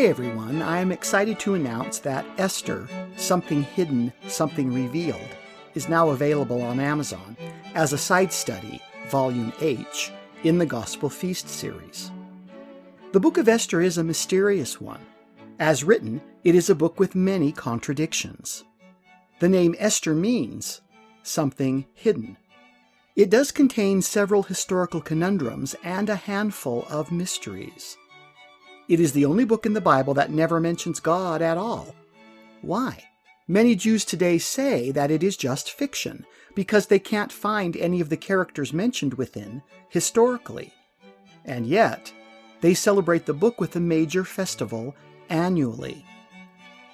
Today, 0.00 0.08
everyone, 0.08 0.62
I 0.62 0.80
am 0.80 0.92
excited 0.92 1.38
to 1.40 1.52
announce 1.52 1.98
that 1.98 2.24
Esther, 2.38 2.88
Something 3.18 3.64
Hidden, 3.64 4.14
Something 4.28 4.72
Revealed, 4.72 5.28
is 5.74 5.90
now 5.90 6.08
available 6.08 6.62
on 6.62 6.80
Amazon 6.80 7.36
as 7.74 7.92
a 7.92 7.98
side 7.98 8.32
study, 8.32 8.80
Volume 9.10 9.52
H, 9.60 10.10
in 10.42 10.56
the 10.56 10.64
Gospel 10.64 11.10
Feast 11.10 11.50
series. 11.50 12.10
The 13.12 13.20
book 13.20 13.36
of 13.36 13.46
Esther 13.46 13.82
is 13.82 13.98
a 13.98 14.02
mysterious 14.02 14.80
one. 14.80 15.04
As 15.58 15.84
written, 15.84 16.22
it 16.44 16.54
is 16.54 16.70
a 16.70 16.74
book 16.74 16.98
with 16.98 17.14
many 17.14 17.52
contradictions. 17.52 18.64
The 19.38 19.50
name 19.50 19.74
Esther 19.78 20.14
means 20.14 20.80
something 21.22 21.84
hidden. 21.92 22.38
It 23.16 23.28
does 23.28 23.52
contain 23.52 24.00
several 24.00 24.44
historical 24.44 25.02
conundrums 25.02 25.76
and 25.84 26.08
a 26.08 26.16
handful 26.16 26.86
of 26.88 27.12
mysteries. 27.12 27.98
It 28.90 28.98
is 28.98 29.12
the 29.12 29.24
only 29.24 29.44
book 29.44 29.66
in 29.66 29.72
the 29.72 29.80
Bible 29.80 30.14
that 30.14 30.32
never 30.32 30.58
mentions 30.58 30.98
God 30.98 31.42
at 31.42 31.56
all. 31.56 31.94
Why? 32.60 33.04
Many 33.46 33.76
Jews 33.76 34.04
today 34.04 34.36
say 34.36 34.90
that 34.90 35.12
it 35.12 35.22
is 35.22 35.36
just 35.36 35.70
fiction 35.70 36.26
because 36.56 36.88
they 36.88 36.98
can't 36.98 37.30
find 37.30 37.76
any 37.76 38.00
of 38.00 38.08
the 38.08 38.16
characters 38.16 38.72
mentioned 38.72 39.14
within 39.14 39.62
historically. 39.90 40.74
And 41.44 41.68
yet, 41.68 42.12
they 42.62 42.74
celebrate 42.74 43.26
the 43.26 43.32
book 43.32 43.60
with 43.60 43.76
a 43.76 43.80
major 43.80 44.24
festival 44.24 44.96
annually. 45.28 46.04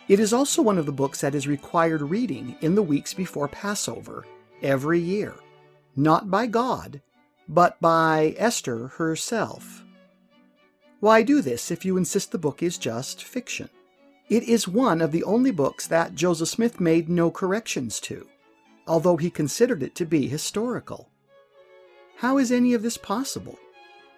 It 0.07 0.21
is 0.21 0.35
also 0.35 0.61
one 0.61 0.77
of 0.77 0.85
the 0.85 0.93
books 0.93 1.23
that 1.23 1.35
is 1.35 1.49
required 1.49 2.03
reading 2.03 2.57
in 2.61 2.75
the 2.75 2.83
weeks 2.83 3.15
before 3.15 3.49
Passover 3.49 4.27
every 4.63 5.01
year, 5.01 5.35
not 5.97 6.31
by 6.31 6.47
God, 6.47 7.01
but 7.49 7.81
by 7.81 8.35
Esther 8.37 8.89
herself. 8.89 9.83
Why 11.01 11.23
do 11.23 11.43
this 11.43 11.71
if 11.71 11.85
you 11.85 11.97
insist 11.97 12.33
the 12.33 12.39
book 12.39 12.63
is 12.63 12.79
just 12.79 13.23
fiction? 13.23 13.69
It 14.29 14.43
is 14.45 14.67
one 14.67 15.01
of 15.01 15.13
the 15.13 15.25
only 15.25 15.51
books 15.51 15.87
that 15.87 16.15
Joseph 16.15 16.49
Smith 16.49 16.81
made 16.81 17.09
no 17.09 17.31
corrections 17.31 18.01
to, 18.01 18.27
although 18.87 19.17
he 19.17 19.31
considered 19.31 19.83
it 19.83 19.95
to 19.97 20.07
be 20.07 20.27
historical. 20.27 21.11
How 22.17 22.39
is 22.39 22.51
any 22.51 22.73
of 22.73 22.83
this 22.83 22.97
possible? 22.97 23.59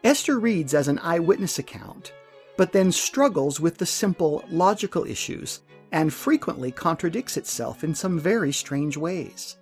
Esther 0.05 0.39
reads 0.39 0.73
as 0.73 0.87
an 0.87 1.01
eyewitness 1.01 1.59
account, 1.59 2.13
but 2.57 2.73
then 2.73 2.93
struggles 2.93 3.59
with 3.59 3.79
the 3.79 3.87
simple 3.87 4.45
logical 4.49 5.05
issues 5.05 5.61
and 5.91 6.13
frequently 6.13 6.71
contradicts 6.71 7.37
itself 7.37 7.83
in 7.83 7.95
some 7.95 8.19
very 8.21 8.53
strange 8.53 8.97
ways. 8.97 9.57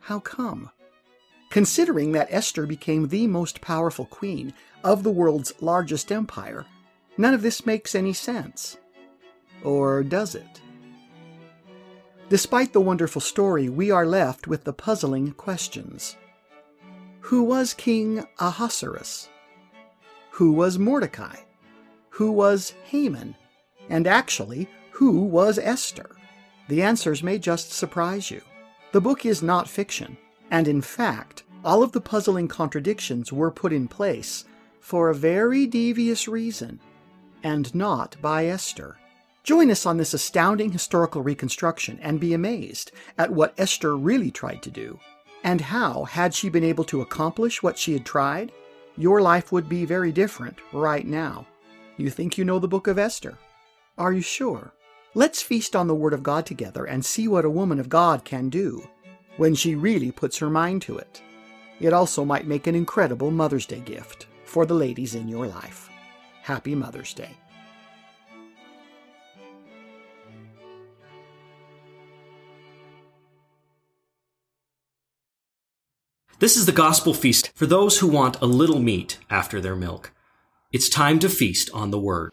How 0.00 0.20
come? 0.20 0.70
Considering 1.52 2.12
that 2.12 2.28
Esther 2.30 2.64
became 2.64 3.08
the 3.08 3.26
most 3.26 3.60
powerful 3.60 4.06
queen 4.06 4.54
of 4.82 5.02
the 5.02 5.10
world's 5.10 5.52
largest 5.60 6.10
empire, 6.10 6.64
none 7.18 7.34
of 7.34 7.42
this 7.42 7.66
makes 7.66 7.94
any 7.94 8.14
sense. 8.14 8.78
Or 9.62 10.02
does 10.02 10.34
it? 10.34 10.62
Despite 12.30 12.72
the 12.72 12.80
wonderful 12.80 13.20
story, 13.20 13.68
we 13.68 13.90
are 13.90 14.06
left 14.06 14.46
with 14.46 14.64
the 14.64 14.72
puzzling 14.72 15.32
questions. 15.32 16.16
Who 17.20 17.42
was 17.42 17.74
King 17.74 18.24
Ahasuerus? 18.38 19.28
Who 20.30 20.52
was 20.52 20.78
Mordecai? 20.78 21.36
Who 22.08 22.32
was 22.32 22.72
Haman? 22.84 23.36
And 23.90 24.06
actually, 24.06 24.70
who 24.92 25.20
was 25.20 25.58
Esther? 25.58 26.16
The 26.68 26.80
answers 26.80 27.22
may 27.22 27.38
just 27.38 27.72
surprise 27.72 28.30
you. 28.30 28.40
The 28.92 29.02
book 29.02 29.26
is 29.26 29.42
not 29.42 29.68
fiction. 29.68 30.16
And 30.52 30.68
in 30.68 30.82
fact, 30.82 31.44
all 31.64 31.82
of 31.82 31.92
the 31.92 32.00
puzzling 32.00 32.46
contradictions 32.46 33.32
were 33.32 33.50
put 33.50 33.72
in 33.72 33.88
place 33.88 34.44
for 34.80 35.08
a 35.08 35.14
very 35.14 35.66
devious 35.66 36.28
reason, 36.28 36.78
and 37.42 37.74
not 37.74 38.16
by 38.20 38.46
Esther. 38.46 38.98
Join 39.44 39.70
us 39.70 39.86
on 39.86 39.96
this 39.96 40.12
astounding 40.12 40.70
historical 40.70 41.22
reconstruction 41.22 41.98
and 42.02 42.20
be 42.20 42.34
amazed 42.34 42.92
at 43.16 43.32
what 43.32 43.54
Esther 43.56 43.96
really 43.96 44.30
tried 44.30 44.62
to 44.62 44.70
do, 44.70 45.00
and 45.42 45.62
how, 45.62 46.04
had 46.04 46.34
she 46.34 46.50
been 46.50 46.64
able 46.64 46.84
to 46.84 47.00
accomplish 47.00 47.62
what 47.62 47.78
she 47.78 47.94
had 47.94 48.04
tried, 48.04 48.52
your 48.98 49.22
life 49.22 49.52
would 49.52 49.70
be 49.70 49.86
very 49.86 50.12
different 50.12 50.58
right 50.74 51.06
now. 51.06 51.46
You 51.96 52.10
think 52.10 52.36
you 52.36 52.44
know 52.44 52.58
the 52.58 52.68
book 52.68 52.88
of 52.88 52.98
Esther? 52.98 53.38
Are 53.96 54.12
you 54.12 54.20
sure? 54.20 54.74
Let's 55.14 55.40
feast 55.40 55.74
on 55.74 55.86
the 55.86 55.94
Word 55.94 56.12
of 56.12 56.22
God 56.22 56.44
together 56.44 56.84
and 56.84 57.02
see 57.02 57.26
what 57.26 57.46
a 57.46 57.50
woman 57.50 57.80
of 57.80 57.88
God 57.88 58.26
can 58.26 58.50
do 58.50 58.86
when 59.36 59.54
she 59.54 59.74
really 59.74 60.10
puts 60.10 60.38
her 60.38 60.50
mind 60.50 60.82
to 60.82 60.98
it. 60.98 61.22
It 61.80 61.92
also 61.92 62.24
might 62.24 62.46
make 62.46 62.66
an 62.66 62.74
incredible 62.74 63.30
Mother's 63.30 63.66
Day 63.66 63.80
gift 63.80 64.26
for 64.44 64.66
the 64.66 64.74
ladies 64.74 65.14
in 65.14 65.28
your 65.28 65.46
life. 65.46 65.88
Happy 66.42 66.74
Mother's 66.74 67.14
Day. 67.14 67.36
This 76.38 76.56
is 76.56 76.66
the 76.66 76.72
gospel 76.72 77.14
feast 77.14 77.52
for 77.54 77.66
those 77.66 78.00
who 78.00 78.08
want 78.08 78.40
a 78.40 78.46
little 78.46 78.80
meat 78.80 79.18
after 79.30 79.60
their 79.60 79.76
milk. 79.76 80.12
It's 80.72 80.88
time 80.88 81.20
to 81.20 81.28
feast 81.28 81.70
on 81.72 81.92
the 81.92 82.00
word. 82.00 82.32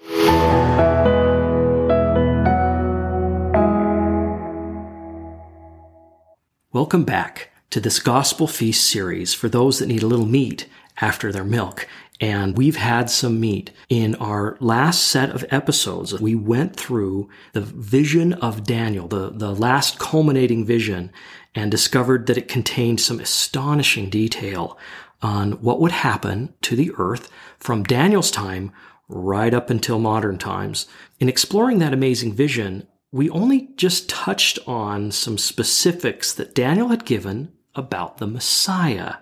Welcome 6.80 7.04
back 7.04 7.50
to 7.72 7.82
this 7.82 8.00
Gospel 8.00 8.48
Feast 8.48 8.90
series 8.90 9.34
for 9.34 9.50
those 9.50 9.80
that 9.80 9.88
need 9.88 10.02
a 10.02 10.08
little 10.08 10.26
meat 10.26 10.66
after 11.02 11.30
their 11.30 11.44
milk. 11.44 11.86
And 12.22 12.56
we've 12.56 12.78
had 12.78 13.10
some 13.10 13.38
meat. 13.38 13.72
In 13.90 14.16
our 14.16 14.56
last 14.62 15.06
set 15.06 15.30
of 15.32 15.44
episodes, 15.50 16.18
we 16.22 16.36
went 16.36 16.78
through 16.78 17.28
the 17.52 17.60
vision 17.60 18.32
of 18.32 18.64
Daniel, 18.64 19.10
the, 19.10 19.30
the 19.30 19.54
last 19.54 20.00
culminating 20.00 20.64
vision, 20.64 21.12
and 21.54 21.70
discovered 21.70 22.28
that 22.28 22.38
it 22.38 22.48
contained 22.48 23.02
some 23.02 23.20
astonishing 23.20 24.10
detail 24.10 24.78
on 25.22 25.62
what 25.62 25.82
would 25.82 25.92
happen 25.92 26.54
to 26.62 26.78
the 26.78 26.94
earth 26.98 27.30
from 27.58 27.84
Daniel's 27.84 28.32
time 28.32 28.72
right 29.10 29.54
up 29.54 29.70
until 29.70 30.00
modern 30.00 30.38
times. 30.38 30.88
In 31.20 31.28
exploring 31.28 31.80
that 31.80 31.92
amazing 31.92 32.32
vision, 32.32 32.88
we 33.12 33.30
only 33.30 33.70
just 33.76 34.08
touched 34.08 34.60
on 34.68 35.12
some 35.12 35.38
specifics 35.38 36.34
that 36.34 36.54
Daniel 36.54 36.90
had 36.90 37.06
given 37.06 37.52
about 37.76 38.18
the 38.18 38.28
Messiah. 38.28 39.16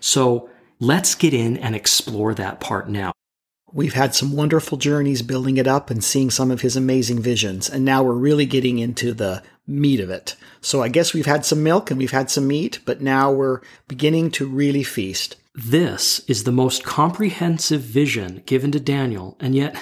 So 0.00 0.50
let's 0.80 1.14
get 1.14 1.32
in 1.34 1.56
and 1.56 1.76
explore 1.76 2.34
that 2.34 2.60
part 2.60 2.88
now. 2.88 3.12
We've 3.72 3.94
had 3.94 4.16
some 4.16 4.32
wonderful 4.32 4.78
journeys 4.78 5.22
building 5.22 5.56
it 5.56 5.68
up 5.68 5.90
and 5.90 6.02
seeing 6.02 6.30
some 6.30 6.50
of 6.50 6.62
his 6.62 6.76
amazing 6.76 7.20
visions, 7.22 7.70
and 7.70 7.84
now 7.84 8.02
we're 8.02 8.14
really 8.14 8.46
getting 8.46 8.80
into 8.80 9.14
the 9.14 9.44
meat 9.64 10.00
of 10.00 10.10
it. 10.10 10.34
So 10.60 10.82
I 10.82 10.88
guess 10.88 11.14
we've 11.14 11.26
had 11.26 11.44
some 11.44 11.62
milk 11.62 11.88
and 11.90 11.98
we've 11.98 12.10
had 12.10 12.30
some 12.30 12.48
meat, 12.48 12.80
but 12.84 13.00
now 13.00 13.30
we're 13.30 13.60
beginning 13.86 14.32
to 14.32 14.48
really 14.48 14.82
feast. 14.82 15.36
This 15.54 16.20
is 16.26 16.42
the 16.42 16.50
most 16.50 16.82
comprehensive 16.82 17.80
vision 17.80 18.42
given 18.44 18.72
to 18.72 18.80
Daniel, 18.80 19.36
and 19.38 19.54
yet 19.54 19.76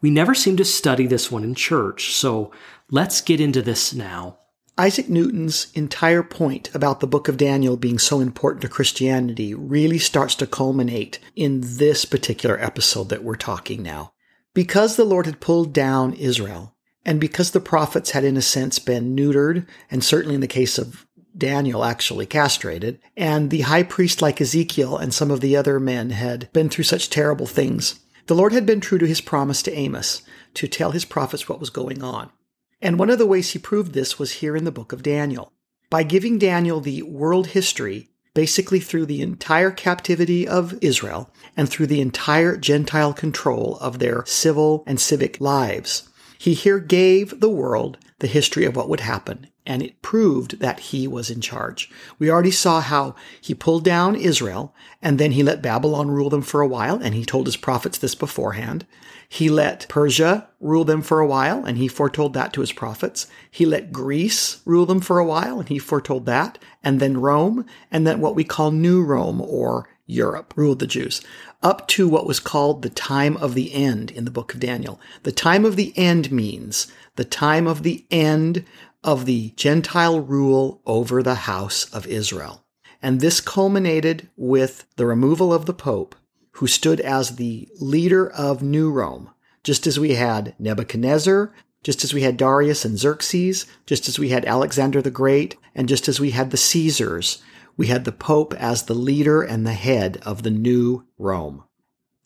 we 0.00 0.10
never 0.10 0.34
seem 0.34 0.56
to 0.56 0.64
study 0.64 1.06
this 1.06 1.30
one 1.30 1.44
in 1.44 1.54
church. 1.54 2.14
So 2.14 2.50
Let's 2.90 3.20
get 3.20 3.38
into 3.38 3.60
this 3.60 3.92
now. 3.92 4.38
Isaac 4.78 5.10
Newton's 5.10 5.70
entire 5.74 6.22
point 6.22 6.74
about 6.74 7.00
the 7.00 7.06
book 7.06 7.28
of 7.28 7.36
Daniel 7.36 7.76
being 7.76 7.98
so 7.98 8.20
important 8.20 8.62
to 8.62 8.68
Christianity 8.68 9.52
really 9.52 9.98
starts 9.98 10.34
to 10.36 10.46
culminate 10.46 11.18
in 11.36 11.60
this 11.62 12.06
particular 12.06 12.58
episode 12.58 13.10
that 13.10 13.22
we're 13.22 13.36
talking 13.36 13.82
now. 13.82 14.14
Because 14.54 14.96
the 14.96 15.04
Lord 15.04 15.26
had 15.26 15.38
pulled 15.38 15.74
down 15.74 16.14
Israel, 16.14 16.76
and 17.04 17.20
because 17.20 17.50
the 17.50 17.60
prophets 17.60 18.12
had 18.12 18.24
in 18.24 18.38
a 18.38 18.42
sense 18.42 18.78
been 18.78 19.14
neutered, 19.14 19.66
and 19.90 20.02
certainly 20.02 20.36
in 20.36 20.40
the 20.40 20.46
case 20.46 20.78
of 20.78 21.06
Daniel 21.36 21.84
actually 21.84 22.24
castrated, 22.24 23.00
and 23.18 23.50
the 23.50 23.62
high 23.62 23.82
priest 23.82 24.22
like 24.22 24.40
Ezekiel 24.40 24.96
and 24.96 25.12
some 25.12 25.30
of 25.30 25.42
the 25.42 25.56
other 25.58 25.78
men 25.78 26.08
had 26.08 26.50
been 26.54 26.70
through 26.70 26.84
such 26.84 27.10
terrible 27.10 27.46
things, 27.46 28.00
the 28.28 28.34
Lord 28.34 28.54
had 28.54 28.64
been 28.64 28.80
true 28.80 28.96
to 28.96 29.06
his 29.06 29.20
promise 29.20 29.60
to 29.64 29.74
Amos 29.74 30.22
to 30.54 30.66
tell 30.66 30.92
his 30.92 31.04
prophets 31.04 31.50
what 31.50 31.60
was 31.60 31.68
going 31.68 32.02
on. 32.02 32.30
And 32.80 32.98
one 32.98 33.10
of 33.10 33.18
the 33.18 33.26
ways 33.26 33.50
he 33.50 33.58
proved 33.58 33.92
this 33.92 34.18
was 34.18 34.34
here 34.34 34.56
in 34.56 34.64
the 34.64 34.72
book 34.72 34.92
of 34.92 35.02
Daniel. 35.02 35.52
By 35.90 36.04
giving 36.04 36.38
Daniel 36.38 36.80
the 36.80 37.02
world 37.02 37.48
history, 37.48 38.08
basically 38.34 38.78
through 38.78 39.06
the 39.06 39.20
entire 39.20 39.72
captivity 39.72 40.46
of 40.46 40.78
Israel 40.80 41.30
and 41.56 41.68
through 41.68 41.88
the 41.88 42.00
entire 42.00 42.56
Gentile 42.56 43.12
control 43.12 43.78
of 43.80 43.98
their 43.98 44.24
civil 44.26 44.84
and 44.86 45.00
civic 45.00 45.40
lives, 45.40 46.08
he 46.38 46.54
here 46.54 46.78
gave 46.78 47.40
the 47.40 47.48
world 47.48 47.98
the 48.20 48.28
history 48.28 48.64
of 48.64 48.76
what 48.76 48.88
would 48.88 49.00
happen, 49.00 49.48
and 49.66 49.82
it 49.82 50.02
proved 50.02 50.60
that 50.60 50.78
he 50.80 51.08
was 51.08 51.30
in 51.30 51.40
charge. 51.40 51.90
We 52.20 52.30
already 52.30 52.52
saw 52.52 52.80
how 52.80 53.16
he 53.40 53.54
pulled 53.54 53.84
down 53.84 54.14
Israel, 54.14 54.72
and 55.02 55.18
then 55.18 55.32
he 55.32 55.42
let 55.42 55.62
Babylon 55.62 56.08
rule 56.08 56.30
them 56.30 56.42
for 56.42 56.60
a 56.60 56.68
while, 56.68 57.00
and 57.02 57.14
he 57.14 57.24
told 57.24 57.46
his 57.46 57.56
prophets 57.56 57.98
this 57.98 58.14
beforehand. 58.14 58.86
He 59.30 59.50
let 59.50 59.86
Persia 59.88 60.48
rule 60.58 60.84
them 60.84 61.02
for 61.02 61.20
a 61.20 61.26
while, 61.26 61.64
and 61.64 61.76
he 61.76 61.86
foretold 61.86 62.32
that 62.32 62.52
to 62.54 62.62
his 62.62 62.72
prophets. 62.72 63.26
He 63.50 63.66
let 63.66 63.92
Greece 63.92 64.62
rule 64.64 64.86
them 64.86 65.00
for 65.00 65.18
a 65.18 65.24
while, 65.24 65.60
and 65.60 65.68
he 65.68 65.78
foretold 65.78 66.24
that. 66.26 66.58
And 66.82 66.98
then 66.98 67.20
Rome, 67.20 67.66
and 67.90 68.06
then 68.06 68.20
what 68.20 68.34
we 68.34 68.44
call 68.44 68.70
New 68.70 69.04
Rome 69.04 69.40
or 69.42 69.88
Europe 70.06 70.54
ruled 70.56 70.78
the 70.78 70.86
Jews, 70.86 71.20
up 71.62 71.86
to 71.88 72.08
what 72.08 72.26
was 72.26 72.40
called 72.40 72.80
the 72.80 72.88
time 72.88 73.36
of 73.36 73.54
the 73.54 73.74
end 73.74 74.10
in 74.10 74.24
the 74.24 74.30
book 74.30 74.54
of 74.54 74.60
Daniel. 74.60 74.98
The 75.24 75.32
time 75.32 75.66
of 75.66 75.76
the 75.76 75.92
end 75.96 76.32
means 76.32 76.90
the 77.16 77.24
time 77.24 77.66
of 77.66 77.82
the 77.82 78.06
end 78.10 78.64
of 79.04 79.26
the 79.26 79.52
Gentile 79.56 80.20
rule 80.20 80.80
over 80.86 81.22
the 81.22 81.34
house 81.34 81.84
of 81.92 82.06
Israel. 82.06 82.64
And 83.02 83.20
this 83.20 83.40
culminated 83.40 84.28
with 84.36 84.86
the 84.96 85.06
removal 85.06 85.52
of 85.52 85.66
the 85.66 85.74
Pope, 85.74 86.16
who 86.58 86.66
stood 86.66 87.00
as 87.00 87.36
the 87.36 87.68
leader 87.78 88.28
of 88.30 88.62
New 88.62 88.90
Rome, 88.90 89.30
just 89.62 89.86
as 89.86 90.00
we 90.00 90.14
had 90.14 90.56
Nebuchadnezzar, 90.58 91.54
just 91.84 92.02
as 92.02 92.12
we 92.12 92.22
had 92.22 92.36
Darius 92.36 92.84
and 92.84 92.98
Xerxes, 92.98 93.64
just 93.86 94.08
as 94.08 94.18
we 94.18 94.30
had 94.30 94.44
Alexander 94.44 95.00
the 95.00 95.10
Great, 95.10 95.56
and 95.76 95.88
just 95.88 96.08
as 96.08 96.18
we 96.18 96.32
had 96.32 96.50
the 96.50 96.56
Caesars, 96.56 97.40
we 97.76 97.86
had 97.86 98.04
the 98.04 98.10
Pope 98.10 98.54
as 98.54 98.82
the 98.82 98.94
leader 98.94 99.40
and 99.40 99.64
the 99.64 99.72
head 99.72 100.18
of 100.22 100.42
the 100.42 100.50
new 100.50 101.06
Rome. 101.16 101.62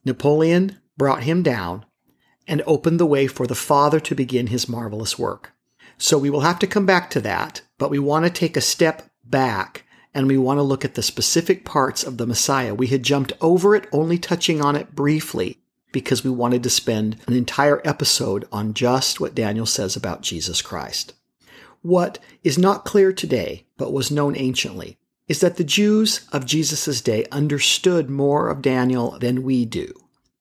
Napoleon 0.03 0.79
brought 0.97 1.25
him 1.25 1.43
down 1.43 1.85
and 2.49 2.63
opened 2.67 2.99
the 2.99 3.05
way 3.05 3.27
for 3.27 3.47
the 3.47 3.55
Father 3.55 4.01
to 4.01 4.15
begin 4.15 4.47
his 4.47 4.67
marvelous 4.67 5.19
work. 5.19 5.53
So 5.99 6.17
we 6.17 6.31
will 6.31 6.41
have 6.41 6.59
to 6.61 6.67
come 6.67 6.87
back 6.87 7.11
to 7.11 7.21
that, 7.21 7.61
but 7.77 7.91
we 7.91 7.99
want 7.99 8.25
to 8.25 8.31
take 8.31 8.57
a 8.57 8.63
step 8.63 9.11
back 9.23 9.85
and 10.15 10.27
we 10.27 10.37
want 10.37 10.59
to 10.59 10.63
look 10.63 10.85
at 10.85 10.95
the 10.95 11.03
specific 11.03 11.65
parts 11.65 12.03
of 12.05 12.19
the 12.19 12.27
Messiah. 12.27 12.75
We 12.75 12.89
had 12.89 13.03
jumped 13.03 13.33
over 13.41 13.75
it, 13.75 13.89
only 13.93 14.19
touching 14.19 14.61
on 14.61 14.77
it 14.77 14.95
briefly, 14.95 15.59
because 15.93 16.25
we 16.25 16.31
wanted 16.31 16.63
to 16.63 16.71
spend 16.71 17.17
an 17.27 17.35
entire 17.35 17.81
episode 17.85 18.47
on 18.53 18.75
just 18.75 19.21
what 19.21 19.35
Daniel 19.35 19.67
says 19.67 19.97
about 19.97 20.23
Jesus 20.23 20.63
Christ. 20.63 21.15
What 21.83 22.19
is 22.45 22.59
not 22.59 22.85
clear 22.85 23.13
today, 23.13 23.67
but 23.77 23.93
was 23.93 24.11
known 24.11 24.37
anciently, 24.37 24.99
is 25.29 25.41
that 25.41 25.57
the 25.57 25.65
Jews 25.65 26.27
of 26.33 26.47
Jesus' 26.47 27.01
day 27.01 27.27
understood 27.33 28.11
more 28.11 28.49
of 28.49 28.63
Daniel 28.63 29.19
than 29.19 29.43
we 29.43 29.65
do. 29.65 29.93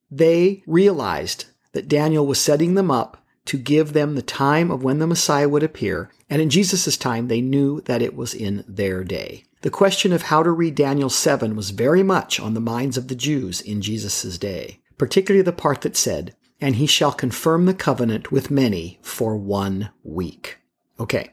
They 0.09 0.63
realized 0.67 1.45
that 1.71 1.87
Daniel 1.87 2.25
was 2.27 2.39
setting 2.39 2.75
them 2.75 2.91
up 2.91 3.17
to 3.45 3.57
give 3.57 3.93
them 3.93 4.15
the 4.15 4.21
time 4.21 4.69
of 4.69 4.83
when 4.83 4.99
the 4.99 5.07
Messiah 5.07 5.49
would 5.49 5.63
appear, 5.63 6.11
and 6.29 6.41
in 6.41 6.49
Jesus' 6.49 6.97
time 6.97 7.27
they 7.27 7.41
knew 7.41 7.81
that 7.81 8.01
it 8.01 8.15
was 8.15 8.33
in 8.33 8.63
their 8.67 9.03
day. 9.03 9.45
The 9.61 9.69
question 9.69 10.11
of 10.11 10.23
how 10.23 10.41
to 10.41 10.49
read 10.49 10.73
Daniel 10.73 11.09
7 11.09 11.55
was 11.55 11.69
very 11.69 12.01
much 12.01 12.39
on 12.39 12.55
the 12.55 12.59
minds 12.59 12.97
of 12.97 13.09
the 13.09 13.15
Jews 13.15 13.61
in 13.61 13.79
Jesus' 13.79 14.39
day, 14.39 14.79
particularly 14.97 15.43
the 15.43 15.51
part 15.51 15.81
that 15.81 15.95
said, 15.95 16.35
And 16.59 16.77
he 16.77 16.87
shall 16.87 17.11
confirm 17.11 17.65
the 17.65 17.75
covenant 17.75 18.31
with 18.31 18.49
many 18.49 18.97
for 19.03 19.37
one 19.37 19.91
week. 20.03 20.57
Okay. 20.99 21.29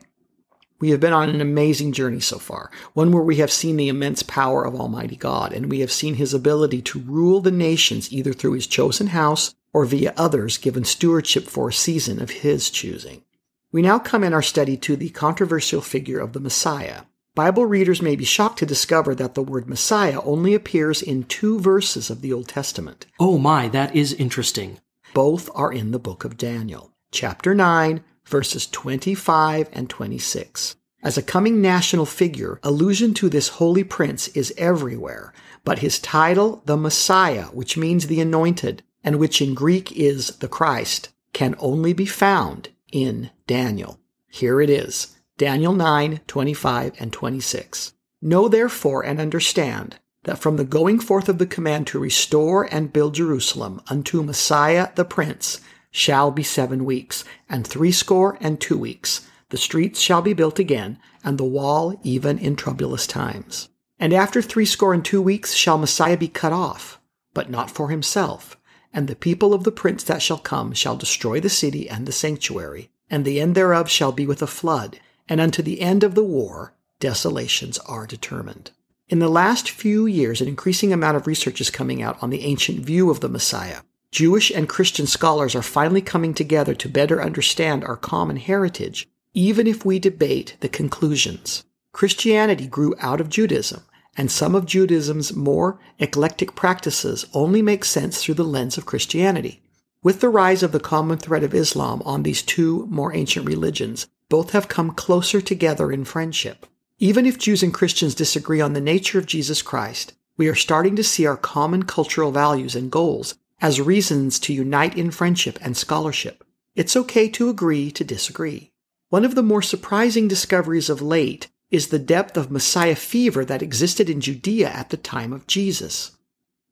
We 0.79 0.91
have 0.91 1.01
been 1.01 1.15
on 1.15 1.31
an 1.31 1.41
amazing 1.41 1.93
journey 1.93 2.21
so 2.21 2.39
far, 2.39 2.71
one 2.93 3.13
where 3.13 3.23
we 3.23 3.37
have 3.37 3.51
seen 3.51 3.79
the 3.79 3.89
immense 3.89 4.23
power 4.23 4.63
of 4.63 4.75
Almighty 4.75 5.17
God, 5.17 5.55
and 5.55 5.71
we 5.71 5.81
have 5.81 5.91
seen 5.91 6.15
his 6.15 6.35
ability 6.35 6.83
to 6.83 7.01
rule 7.01 7.41
the 7.41 7.51
nations 7.51 8.13
either 8.13 8.35
through 8.35 8.53
his 8.53 8.67
chosen 8.67 9.09
house 9.09 9.55
or 9.73 9.87
via 9.87 10.13
others 10.19 10.59
given 10.59 10.85
stewardship 10.85 11.49
for 11.49 11.71
a 11.71 11.73
season 11.73 12.21
of 12.21 12.31
his 12.31 12.69
choosing. 12.69 13.25
We 13.73 13.81
now 13.81 13.99
come 13.99 14.23
in 14.23 14.35
our 14.35 14.43
study 14.43 14.77
to 14.77 14.97
the 14.97 15.09
controversial 15.09 15.81
figure 15.81 16.21
of 16.21 16.35
the 16.35 16.41
Messiah. 16.41 17.03
Bible 17.39 17.67
readers 17.67 18.03
may 18.03 18.17
be 18.17 18.25
shocked 18.25 18.59
to 18.59 18.67
discover 18.67 19.15
that 19.15 19.35
the 19.37 19.45
word 19.45 19.69
Messiah 19.69 20.21
only 20.23 20.57
appears 20.57 21.01
in 21.01 21.23
two 21.23 21.61
verses 21.61 22.11
of 22.11 22.21
the 22.21 22.33
Old 22.33 22.49
Testament. 22.49 23.07
Oh 23.21 23.39
my, 23.39 23.69
that 23.69 23.95
is 23.95 24.13
interesting. 24.13 24.81
Both 25.15 25.49
are 25.55 25.73
in 25.73 25.93
the 25.93 26.01
book 26.01 26.25
of 26.25 26.37
Daniel, 26.37 26.91
chapter 27.13 27.55
9, 27.55 28.03
verses 28.27 28.67
25 28.67 29.69
and 29.73 29.89
26. 29.89 30.75
As 31.05 31.17
a 31.17 31.23
coming 31.23 31.63
national 31.63 32.07
figure, 32.07 32.59
allusion 32.65 33.15
to 33.15 33.29
this 33.29 33.51
holy 33.51 33.85
prince 33.85 34.27
is 34.35 34.53
everywhere, 34.59 35.33
but 35.65 35.79
his 35.79 36.01
title, 36.01 36.61
the 36.65 36.77
Messiah, 36.77 37.45
which 37.53 37.77
means 37.77 38.09
the 38.09 38.21
anointed, 38.21 38.83
and 39.05 39.21
which 39.21 39.41
in 39.41 39.55
Greek 39.55 39.93
is 39.93 40.39
the 40.39 40.49
Christ, 40.49 41.11
can 41.33 41.55
only 41.61 41.93
be 41.93 42.05
found 42.05 42.71
in 42.91 43.31
Daniel. 43.47 44.01
Here 44.27 44.61
it 44.61 44.69
is. 44.69 45.18
Daniel 45.39 45.73
9, 45.73 46.21
25 46.27 46.95
and 46.99 47.13
26. 47.13 47.93
Know 48.21 48.49
therefore 48.49 49.05
and 49.05 49.21
understand 49.21 50.01
that 50.25 50.41
from 50.41 50.57
the 50.57 50.65
going 50.65 50.99
forth 50.99 51.29
of 51.29 51.39
the 51.39 51.47
command 51.47 51.87
to 51.87 52.01
restore 52.01 52.65
and 52.75 52.93
build 52.93 53.15
Jerusalem 53.15 53.81
unto 53.89 54.25
Messiah 54.25 54.89
the 54.97 55.05
Prince 55.05 55.61
shall 55.93 56.33
be 56.33 56.43
seven 56.43 56.85
weeks, 56.85 57.25
and 57.49 57.65
threescore 57.65 58.37
and 58.41 58.61
two 58.61 58.77
weeks. 58.77 59.29
The 59.51 59.57
streets 59.57 60.01
shall 60.01 60.23
be 60.23 60.33
built 60.33 60.59
again, 60.59 60.99
and 61.23 61.39
the 61.39 61.45
wall 61.45 61.99
even 62.03 62.37
in 62.41 62.57
troublous 62.57 63.07
times. 63.07 63.69
And 63.97 64.13
after 64.13 64.43
threescore 64.43 64.93
and 64.93 65.05
two 65.05 65.23
weeks 65.23 65.55
shall 65.55 65.79
Messiah 65.79 66.17
be 66.17 66.27
cut 66.27 66.53
off, 66.53 67.01
but 67.33 67.49
not 67.49 67.71
for 67.71 67.91
himself. 67.91 68.59
And 68.93 69.07
the 69.07 69.15
people 69.15 69.55
of 69.55 69.63
the 69.63 69.71
prince 69.71 70.03
that 70.03 70.21
shall 70.21 70.39
come 70.39 70.73
shall 70.73 70.97
destroy 70.97 71.39
the 71.39 71.49
city 71.49 71.89
and 71.89 72.07
the 72.07 72.13
sanctuary, 72.13 72.91
and 73.09 73.25
the 73.25 73.41
end 73.41 73.55
thereof 73.55 73.89
shall 73.89 74.11
be 74.11 74.27
with 74.27 74.43
a 74.43 74.49
flood, 74.49 74.99
and 75.29 75.41
unto 75.41 75.63
the 75.63 75.81
end 75.81 76.03
of 76.03 76.15
the 76.15 76.25
war 76.25 76.75
desolations 77.01 77.79
are 77.81 78.07
determined. 78.07 78.71
In 79.09 79.21
the 79.21 79.29
last 79.29 79.71
few 79.71 80.07
years, 80.07 80.41
an 80.41 80.49
increasing 80.49 80.93
amount 80.93 81.17
of 81.17 81.27
research 81.27 81.61
is 81.61 81.71
coming 81.71 82.03
out 82.03 82.23
on 82.23 82.31
the 82.31 82.43
ancient 82.43 82.81
view 82.81 83.11
of 83.11 83.21
the 83.21 83.29
Messiah. 83.29 83.81
Jewish 84.11 84.51
and 84.51 84.69
Christian 84.69 85.07
scholars 85.07 85.55
are 85.55 85.63
finally 85.63 86.03
coming 86.03 86.35
together 86.35 86.75
to 86.75 86.89
better 86.89 87.23
understand 87.23 87.85
our 87.85 87.97
common 87.97 88.37
heritage, 88.37 89.09
even 89.35 89.67
if 89.67 89.85
we 89.85 89.99
debate 89.99 90.57
the 90.61 90.69
conclusions. 90.69 91.65
Christianity 91.93 92.67
grew 92.67 92.95
out 93.01 93.21
of 93.21 93.29
Judaism, 93.29 93.83
and 94.17 94.31
some 94.31 94.55
of 94.55 94.67
Judaism's 94.67 95.35
more 95.35 95.79
eclectic 95.99 96.55
practices 96.55 97.27
only 97.33 97.63
make 97.63 97.85
sense 97.85 98.23
through 98.23 98.35
the 98.35 98.45
lens 98.45 98.77
of 98.77 98.87
Christianity. 98.87 99.63
With 100.03 100.21
the 100.21 100.29
rise 100.29 100.63
of 100.63 100.73
the 100.73 100.81
common 100.81 101.19
thread 101.19 101.43
of 101.43 101.55
Islam 101.55 102.03
on 102.05 102.23
these 102.23 102.43
two 102.43 102.87
more 102.91 103.15
ancient 103.15 103.47
religions, 103.47 104.07
both 104.29 104.51
have 104.51 104.69
come 104.69 104.91
closer 104.91 105.41
together 105.41 105.91
in 105.91 106.05
friendship. 106.05 106.67
Even 106.99 107.27
if 107.27 107.39
Jews 107.39 107.63
and 107.63 107.73
Christians 107.73 108.15
disagree 108.15 108.61
on 108.61 108.73
the 108.73 108.81
nature 108.81 109.19
of 109.19 109.27
Jesus 109.27 109.63
Christ, 109.63 110.15
we 110.37 110.49
are 110.49 110.55
starting 110.55 110.97
to 110.97 111.05
see 111.05 111.27
our 111.27 111.37
common 111.37 111.85
cultural 111.85 112.33
values 112.33 112.75
and 112.75 112.91
goals 112.91 113.35
as 113.61 113.81
reasons 113.81 114.39
to 114.41 114.53
unite 114.53 114.97
in 114.97 115.11
friendship 115.11 115.59
and 115.63 115.77
scholarship. 115.77 116.45
It's 116.77 116.97
okay 116.97 117.29
to 117.31 117.49
agree 117.49 117.91
to 117.91 118.05
disagree. 118.05 118.73
One 119.09 119.25
of 119.25 119.35
the 119.35 119.43
more 119.43 119.63
surprising 119.63 120.29
discoveries 120.29 120.91
of 120.91 121.03
late 121.03 121.49
is 121.71 121.89
the 121.89 121.99
depth 121.99 122.37
of 122.37 122.51
Messiah 122.51 122.95
fever 122.95 123.45
that 123.45 123.63
existed 123.63 124.09
in 124.09 124.21
Judea 124.21 124.69
at 124.69 124.91
the 124.91 124.97
time 124.97 125.33
of 125.33 125.47
Jesus. 125.47 126.13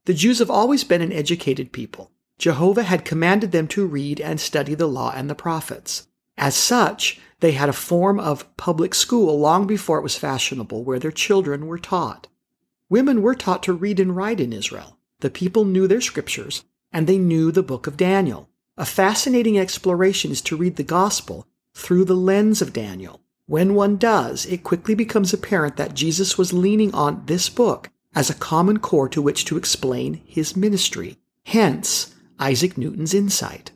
The 0.04 0.14
Jews 0.14 0.38
have 0.38 0.50
always 0.50 0.84
been 0.84 1.02
an 1.02 1.12
educated 1.12 1.72
people. 1.72 2.10
Jehovah 2.38 2.84
had 2.84 3.04
commanded 3.04 3.52
them 3.52 3.66
to 3.68 3.86
read 3.86 4.20
and 4.20 4.40
study 4.40 4.74
the 4.74 4.86
law 4.86 5.12
and 5.14 5.28
the 5.28 5.34
prophets. 5.34 6.06
As 6.36 6.54
such, 6.54 7.20
they 7.40 7.52
had 7.52 7.68
a 7.68 7.74
form 7.74 8.18
of 8.18 8.56
public 8.56 8.94
school 8.94 9.38
long 9.38 9.66
before 9.66 9.98
it 9.98 10.02
was 10.02 10.16
fashionable 10.16 10.84
where 10.84 10.98
their 10.98 11.10
children 11.10 11.66
were 11.66 11.78
taught. 11.78 12.28
Women 12.88 13.22
were 13.22 13.34
taught 13.34 13.62
to 13.64 13.72
read 13.72 14.00
and 14.00 14.14
write 14.14 14.40
in 14.40 14.52
Israel. 14.52 14.98
The 15.20 15.30
people 15.30 15.64
knew 15.64 15.86
their 15.86 16.00
scriptures, 16.00 16.64
and 16.92 17.06
they 17.06 17.18
knew 17.18 17.50
the 17.50 17.62
book 17.62 17.86
of 17.86 17.96
Daniel. 17.96 18.48
A 18.76 18.84
fascinating 18.84 19.58
exploration 19.58 20.30
is 20.30 20.42
to 20.42 20.56
read 20.56 20.76
the 20.76 20.82
gospel 20.82 21.46
through 21.74 22.04
the 22.04 22.14
lens 22.14 22.60
of 22.62 22.72
Daniel. 22.72 23.20
When 23.46 23.74
one 23.74 23.96
does, 23.96 24.44
it 24.46 24.64
quickly 24.64 24.94
becomes 24.94 25.32
apparent 25.32 25.76
that 25.76 25.94
Jesus 25.94 26.36
was 26.36 26.52
leaning 26.52 26.92
on 26.94 27.22
this 27.26 27.48
book 27.48 27.90
as 28.14 28.28
a 28.28 28.34
common 28.34 28.78
core 28.78 29.08
to 29.10 29.22
which 29.22 29.44
to 29.46 29.56
explain 29.56 30.22
his 30.26 30.56
ministry. 30.56 31.16
Hence, 31.44 32.14
Isaac 32.38 32.76
Newton's 32.76 33.14
insight. 33.14 33.70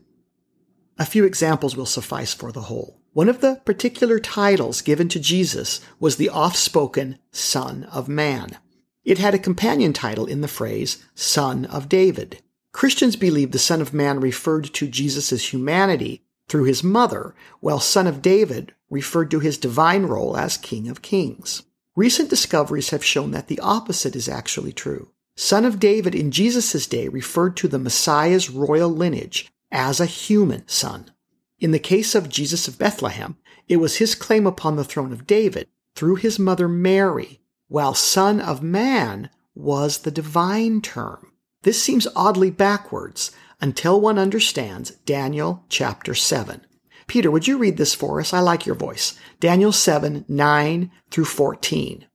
A 1.01 1.07
few 1.07 1.25
examples 1.25 1.79
will 1.79 1.87
suffice 1.87 2.35
for 2.35 2.53
the 2.53 2.61
whole. 2.61 3.01
One 3.15 3.31
of 3.31 3.41
the 3.41 3.63
particular 3.65 4.19
titles 4.19 4.83
given 4.83 5.09
to 5.09 5.19
Jesus 5.19 5.81
was 5.99 6.17
the 6.17 6.29
oft-spoken 6.29 7.19
Son 7.33 7.85
of 7.85 8.07
Man. 8.07 8.59
It 9.03 9.17
had 9.17 9.33
a 9.33 9.39
companion 9.39 9.95
title 9.95 10.27
in 10.27 10.43
the 10.43 10.47
phrase 10.47 11.03
Son 11.15 11.65
of 11.65 11.89
David. 11.89 12.43
Christians 12.73 13.17
believe 13.17 13.53
the 13.53 13.59
Son 13.59 13.81
of 13.81 13.95
Man 13.95 14.21
referred 14.21 14.65
to 14.75 14.87
Jesus' 14.87 15.55
humanity 15.55 16.23
through 16.49 16.65
his 16.65 16.85
mother, 16.85 17.35
while 17.61 17.81
Son 17.81 18.07
of 18.07 18.21
David 18.21 18.75
referred 18.91 19.31
to 19.31 19.41
his 19.41 19.57
divine 19.57 20.05
role 20.05 20.37
as 20.37 20.59
King 20.59 20.87
of 20.87 21.01
Kings. 21.01 21.63
Recent 21.97 22.29
discoveries 22.29 22.91
have 22.91 23.03
shown 23.03 23.31
that 23.31 23.49
the 23.49 23.61
opposite 23.61 24.15
is 24.15 24.29
actually 24.29 24.75
true. 24.75 25.09
Son 25.35 25.65
of 25.65 25.81
David 25.81 26.15
in 26.15 26.31
Jesus' 26.31 26.87
day 26.87 27.09
referred 27.09 27.57
to 27.57 27.69
the 27.69 27.79
Messiah's 27.79 28.51
royal 28.51 28.91
lineage 28.91 29.51
as 29.71 30.01
a 30.01 30.07
human 30.07 30.67
son. 30.67 31.11
In 31.59 31.71
the 31.73 31.79
case 31.79 32.15
of 32.15 32.29
Jesus 32.29 32.69
of 32.69 32.79
Bethlehem, 32.79 33.37
it 33.69 33.77
was 33.77 33.97
his 33.97 34.15
claim 34.15 34.47
upon 34.47 34.77
the 34.77 34.85
throne 34.85 35.13
of 35.13 35.27
David 35.27 35.69
through 35.95 36.17
his 36.17 36.39
mother 36.39 36.69
Mary, 36.69 37.41
while 37.69 37.95
Son 37.95 38.41
of 38.41 38.63
Man 38.63 39.31
was 39.55 39.99
the 39.99 40.11
divine 40.11 40.81
term. 40.81 41.33
This 41.63 41.83
seems 41.83 42.09
oddly 42.17 42.51
backwards 42.51 43.31
until 43.61 44.01
one 44.01 44.19
understands 44.19 44.93
Daniel 45.05 45.65
chapter 45.69 46.15
7. 46.15 46.65
Peter, 47.07 47.31
would 47.31 47.47
you 47.47 47.59
read 47.59 47.77
this 47.77 47.93
for 47.95 48.21
us? 48.21 48.33
I 48.33 48.41
like 48.41 48.65
your 48.65 48.77
voice. 48.77 49.19
Daniel 49.41 49.73
7, 49.73 50.25
9 50.29 50.91
through 51.11 51.25
14. 51.25 52.07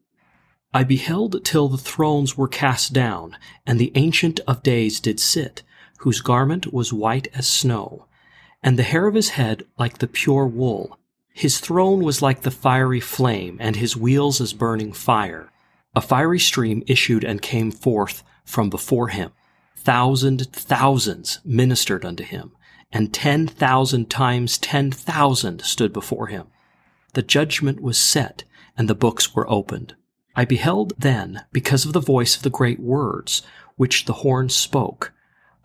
I 0.74 0.84
beheld 0.84 1.46
till 1.46 1.70
the 1.70 1.78
thrones 1.78 2.36
were 2.36 2.48
cast 2.48 2.92
down, 2.94 3.38
and 3.66 3.80
the 3.80 3.92
Ancient 3.96 4.40
of 4.48 4.64
Days 4.64 5.00
did 5.00 5.20
sit, 5.20 5.64
whose 6.00 6.22
garment 6.22 6.74
was 6.74 6.94
white 6.94 7.28
as 7.34 7.48
snow, 7.48 8.06
and 8.62 8.78
the 8.78 8.84
hair 8.84 9.08
of 9.08 9.16
his 9.16 9.30
head 9.30 9.64
like 9.78 9.98
the 10.00 10.08
pure 10.08 10.46
wool. 10.46 11.00
His 11.34 11.60
throne 11.60 12.04
was 12.04 12.22
like 12.22 12.42
the 12.42 12.52
fiery 12.52 13.00
flame, 13.00 13.58
and 13.60 13.76
his 13.76 13.98
wheels 13.98 14.40
as 14.40 14.54
burning 14.54 14.94
fire. 14.94 15.52
A 15.96 16.02
fiery 16.02 16.40
stream 16.40 16.84
issued 16.88 17.24
and 17.24 17.42
came 17.42 17.72
forth 17.72 18.24
from 18.44 18.70
before 18.70 19.10
him. 19.10 19.32
Thousand 19.76 20.52
thousands 20.52 21.40
ministered 21.44 22.06
unto 22.06 22.24
him, 22.24 22.52
and 22.92 23.14
ten 23.14 23.48
thousand 23.48 24.10
times 24.10 24.58
ten 24.58 24.92
thousand 24.92 25.62
stood 25.62 25.94
before 25.94 26.28
him. 26.28 26.48
The 27.14 27.22
judgment 27.22 27.82
was 27.82 27.98
set, 27.98 28.44
and 28.78 28.90
the 28.90 28.96
books 28.96 29.36
were 29.36 29.50
opened. 29.50 29.96
I 30.36 30.46
beheld 30.46 30.94
then, 30.98 31.44
because 31.52 31.86
of 31.86 31.94
the 31.94 32.00
voice 32.00 32.36
of 32.36 32.44
the 32.44 32.50
great 32.50 32.80
words 32.80 33.42
which 33.78 34.06
the 34.06 34.14
horn 34.14 34.50
spoke, 34.50 35.14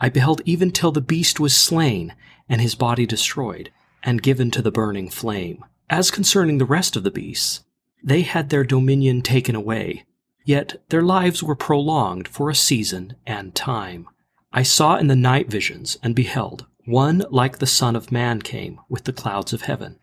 I 0.00 0.08
beheld 0.08 0.40
even 0.44 0.70
till 0.70 0.92
the 0.92 1.00
beast 1.00 1.38
was 1.38 1.54
slain, 1.54 2.14
and 2.48 2.60
his 2.60 2.74
body 2.74 3.06
destroyed, 3.06 3.70
and 4.02 4.22
given 4.22 4.50
to 4.52 4.62
the 4.62 4.70
burning 4.70 5.10
flame. 5.10 5.64
As 5.88 6.10
concerning 6.10 6.58
the 6.58 6.64
rest 6.64 6.96
of 6.96 7.02
the 7.02 7.10
beasts, 7.10 7.64
they 8.02 8.22
had 8.22 8.48
their 8.48 8.64
dominion 8.64 9.22
taken 9.22 9.54
away, 9.54 10.04
yet 10.44 10.82
their 10.88 11.02
lives 11.02 11.42
were 11.42 11.56
prolonged 11.56 12.28
for 12.28 12.48
a 12.48 12.54
season 12.54 13.16
and 13.26 13.54
time. 13.54 14.08
I 14.52 14.62
saw 14.62 14.96
in 14.96 15.08
the 15.08 15.16
night 15.16 15.50
visions, 15.50 15.98
and 16.02 16.14
beheld, 16.14 16.66
one 16.86 17.24
like 17.30 17.58
the 17.58 17.66
Son 17.66 17.94
of 17.94 18.10
Man 18.10 18.40
came 18.40 18.80
with 18.88 19.04
the 19.04 19.12
clouds 19.12 19.52
of 19.52 19.62
heaven, 19.62 19.98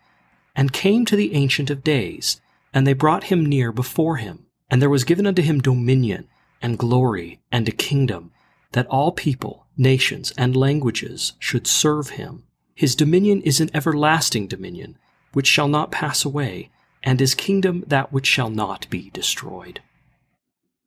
and 0.55 0.71
came 0.71 1.05
to 1.05 1.15
the 1.15 1.33
Ancient 1.33 1.69
of 1.69 1.83
Days, 1.83 2.39
and 2.73 2.85
they 2.85 2.93
brought 2.93 3.25
him 3.25 3.45
near 3.45 3.71
before 3.71 4.17
him 4.17 4.47
and 4.69 4.81
there 4.81 4.89
was 4.89 5.03
given 5.03 5.25
unto 5.25 5.41
him 5.41 5.59
dominion 5.59 6.27
and 6.61 6.77
glory 6.77 7.39
and 7.51 7.67
a 7.67 7.71
kingdom, 7.71 8.31
that 8.71 8.87
all 8.87 9.11
people, 9.11 9.66
nations, 9.77 10.31
and 10.37 10.55
languages 10.55 11.33
should 11.39 11.67
serve 11.67 12.11
him. 12.11 12.43
His 12.75 12.95
dominion 12.95 13.41
is 13.41 13.59
an 13.59 13.69
everlasting 13.73 14.47
dominion, 14.47 14.97
which 15.33 15.47
shall 15.47 15.67
not 15.67 15.91
pass 15.91 16.25
away, 16.25 16.69
and 17.03 17.19
his 17.19 17.35
kingdom 17.35 17.83
that 17.87 18.11
which 18.11 18.27
shall 18.27 18.49
not 18.49 18.89
be 18.89 19.09
destroyed. 19.11 19.81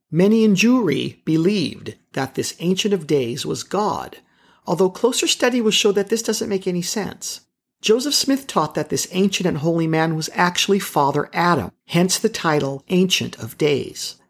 Many 0.09 0.43
in 0.43 0.55
Jewry 0.55 1.23
believed 1.23 1.95
that 2.13 2.35
this 2.35 2.55
Ancient 2.59 2.93
of 2.93 3.07
Days 3.07 3.45
was 3.45 3.63
God, 3.63 4.17
although 4.65 4.89
closer 4.89 5.27
study 5.27 5.61
will 5.61 5.71
show 5.71 5.91
that 5.93 6.09
this 6.09 6.21
doesn't 6.21 6.49
make 6.49 6.67
any 6.67 6.81
sense. 6.81 7.41
Joseph 7.81 8.13
Smith 8.13 8.45
taught 8.45 8.75
that 8.75 8.89
this 8.89 9.07
ancient 9.11 9.47
and 9.47 9.57
holy 9.57 9.87
man 9.87 10.15
was 10.15 10.29
actually 10.33 10.77
Father 10.77 11.29
Adam, 11.33 11.71
hence 11.87 12.19
the 12.19 12.29
title 12.29 12.83
Ancient 12.89 13.39
of 13.39 13.57
Days. 13.57 14.20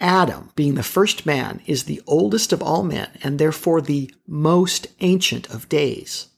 Adam, 0.00 0.50
being 0.56 0.74
the 0.74 0.82
first 0.82 1.26
man, 1.26 1.60
is 1.66 1.84
the 1.84 2.02
oldest 2.06 2.52
of 2.52 2.62
all 2.62 2.82
men 2.82 3.10
and 3.22 3.38
therefore 3.38 3.80
the 3.80 4.12
most 4.26 4.86
ancient 5.00 5.48
of 5.50 5.68
days. 5.68 6.28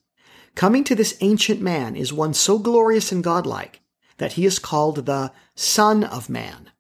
Coming 0.55 0.85
to 0.85 0.95
this 0.95 1.17
ancient 1.21 1.61
man 1.61 1.97
is 1.97 2.13
one 2.13 2.35
so 2.35 2.59
glorious 2.59 3.13
and 3.13 3.23
godlike 3.23 3.81
that 4.19 4.33
he 4.33 4.45
is 4.45 4.59
called 4.59 5.07
the 5.07 5.33
Son 5.55 6.05
of 6.05 6.29
Man. 6.29 6.71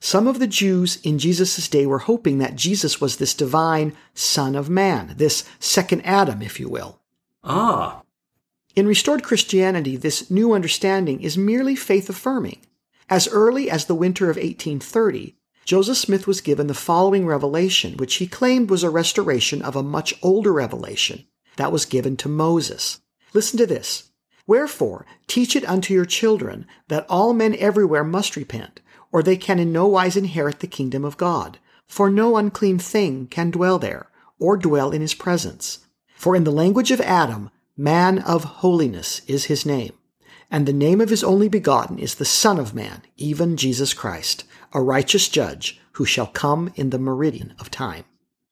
Some 0.00 0.26
of 0.26 0.38
the 0.38 0.46
Jews 0.46 0.98
in 1.02 1.18
Jesus' 1.18 1.68
day 1.68 1.86
were 1.86 1.98
hoping 1.98 2.38
that 2.38 2.56
Jesus 2.56 3.00
was 3.00 3.16
this 3.16 3.34
divine 3.34 3.94
Son 4.14 4.54
of 4.54 4.70
Man, 4.70 5.14
this 5.16 5.44
second 5.58 6.00
Adam, 6.02 6.42
if 6.42 6.58
you 6.58 6.68
will. 6.68 7.00
Ah, 7.44 8.02
in 8.76 8.86
restored 8.86 9.22
Christianity, 9.22 9.96
this 9.96 10.30
new 10.30 10.52
understanding 10.52 11.20
is 11.20 11.36
merely 11.36 11.74
faith 11.74 12.08
affirming. 12.08 12.60
As 13.08 13.26
early 13.28 13.68
as 13.68 13.86
the 13.86 13.94
winter 13.94 14.30
of 14.30 14.36
1830, 14.36 15.36
Joseph 15.64 15.98
Smith 15.98 16.26
was 16.26 16.40
given 16.40 16.66
the 16.66 16.74
following 16.74 17.26
revelation, 17.26 17.96
which 17.96 18.16
he 18.16 18.26
claimed 18.26 18.70
was 18.70 18.82
a 18.82 18.90
restoration 18.90 19.62
of 19.62 19.76
a 19.76 19.82
much 19.82 20.14
older 20.22 20.52
revelation 20.52 21.26
that 21.56 21.72
was 21.72 21.84
given 21.84 22.16
to 22.16 22.28
Moses. 22.28 23.00
Listen 23.34 23.58
to 23.58 23.66
this. 23.66 24.10
Wherefore, 24.46 25.06
teach 25.26 25.54
it 25.54 25.68
unto 25.68 25.94
your 25.94 26.06
children 26.06 26.66
that 26.88 27.06
all 27.08 27.32
men 27.32 27.54
everywhere 27.56 28.02
must 28.02 28.36
repent, 28.36 28.80
or 29.12 29.22
they 29.22 29.36
can 29.36 29.58
in 29.58 29.72
no 29.72 29.86
wise 29.86 30.16
inherit 30.16 30.60
the 30.60 30.66
kingdom 30.66 31.04
of 31.04 31.16
God. 31.16 31.58
For 31.86 32.10
no 32.10 32.36
unclean 32.36 32.78
thing 32.78 33.26
can 33.26 33.50
dwell 33.50 33.78
there, 33.78 34.10
or 34.38 34.56
dwell 34.56 34.90
in 34.90 35.00
his 35.00 35.14
presence. 35.14 35.86
For 36.16 36.34
in 36.34 36.44
the 36.44 36.50
language 36.50 36.90
of 36.90 37.00
Adam, 37.00 37.50
Man 37.76 38.18
of 38.18 38.44
holiness 38.44 39.22
is 39.26 39.44
his 39.44 39.64
name. 39.64 39.92
And 40.50 40.66
the 40.66 40.72
name 40.72 41.00
of 41.00 41.10
his 41.10 41.22
only 41.22 41.48
begotten 41.48 41.98
is 41.98 42.16
the 42.16 42.24
Son 42.24 42.58
of 42.58 42.74
Man, 42.74 43.02
even 43.16 43.56
Jesus 43.56 43.94
Christ, 43.94 44.44
a 44.72 44.80
righteous 44.82 45.28
judge 45.28 45.80
who 45.92 46.04
shall 46.04 46.26
come 46.26 46.72
in 46.76 46.90
the 46.90 46.98
meridian 46.98 47.54
of 47.58 47.70
time. 47.70 48.04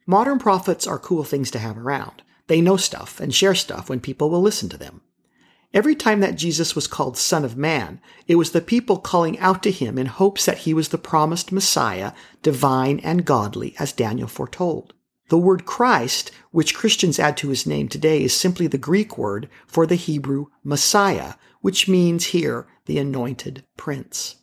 Modern 0.06 0.38
prophets 0.38 0.87
are 0.87 0.98
cool 0.98 1.25
things 1.25 1.50
to 1.50 1.58
have 1.58 1.76
around. 1.76 2.22
They 2.46 2.60
know 2.60 2.76
stuff 2.76 3.20
and 3.20 3.34
share 3.34 3.54
stuff 3.54 3.88
when 3.88 4.00
people 4.00 4.30
will 4.30 4.40
listen 4.40 4.68
to 4.70 4.78
them. 4.78 5.02
Every 5.75 5.94
time 5.94 6.20
that 6.20 6.37
Jesus 6.37 6.75
was 6.75 6.87
called 6.87 7.18
Son 7.18 7.44
of 7.44 7.56
Man, 7.56 8.00
it 8.26 8.37
was 8.37 8.52
the 8.52 8.62
people 8.62 8.96
calling 8.96 9.38
out 9.38 9.62
to 9.64 9.70
him 9.70 9.98
in 9.98 10.06
hopes 10.06 10.46
that 10.46 10.58
he 10.58 10.72
was 10.72 10.88
the 10.88 10.96
promised 10.96 11.52
Messiah, 11.52 12.12
divine 12.42 13.00
and 13.00 13.26
godly, 13.26 13.75
as 13.78 13.92
Daniel 13.92 14.28
foretold. 14.28 14.94
The 15.28 15.37
word 15.37 15.66
Christ, 15.66 16.30
which 16.52 16.75
Christians 16.75 17.18
add 17.18 17.37
to 17.37 17.50
his 17.50 17.66
name 17.66 17.88
today, 17.88 18.22
is 18.22 18.34
simply 18.34 18.66
the 18.66 18.78
Greek 18.78 19.18
word 19.18 19.50
for 19.66 19.87
the 19.87 19.94
Hebrew 19.94 20.46
Messiah, 20.64 21.34
which 21.60 21.87
means 21.87 22.26
here 22.26 22.66
the 22.87 22.98
anointed 22.98 23.64
prince. 23.76 24.37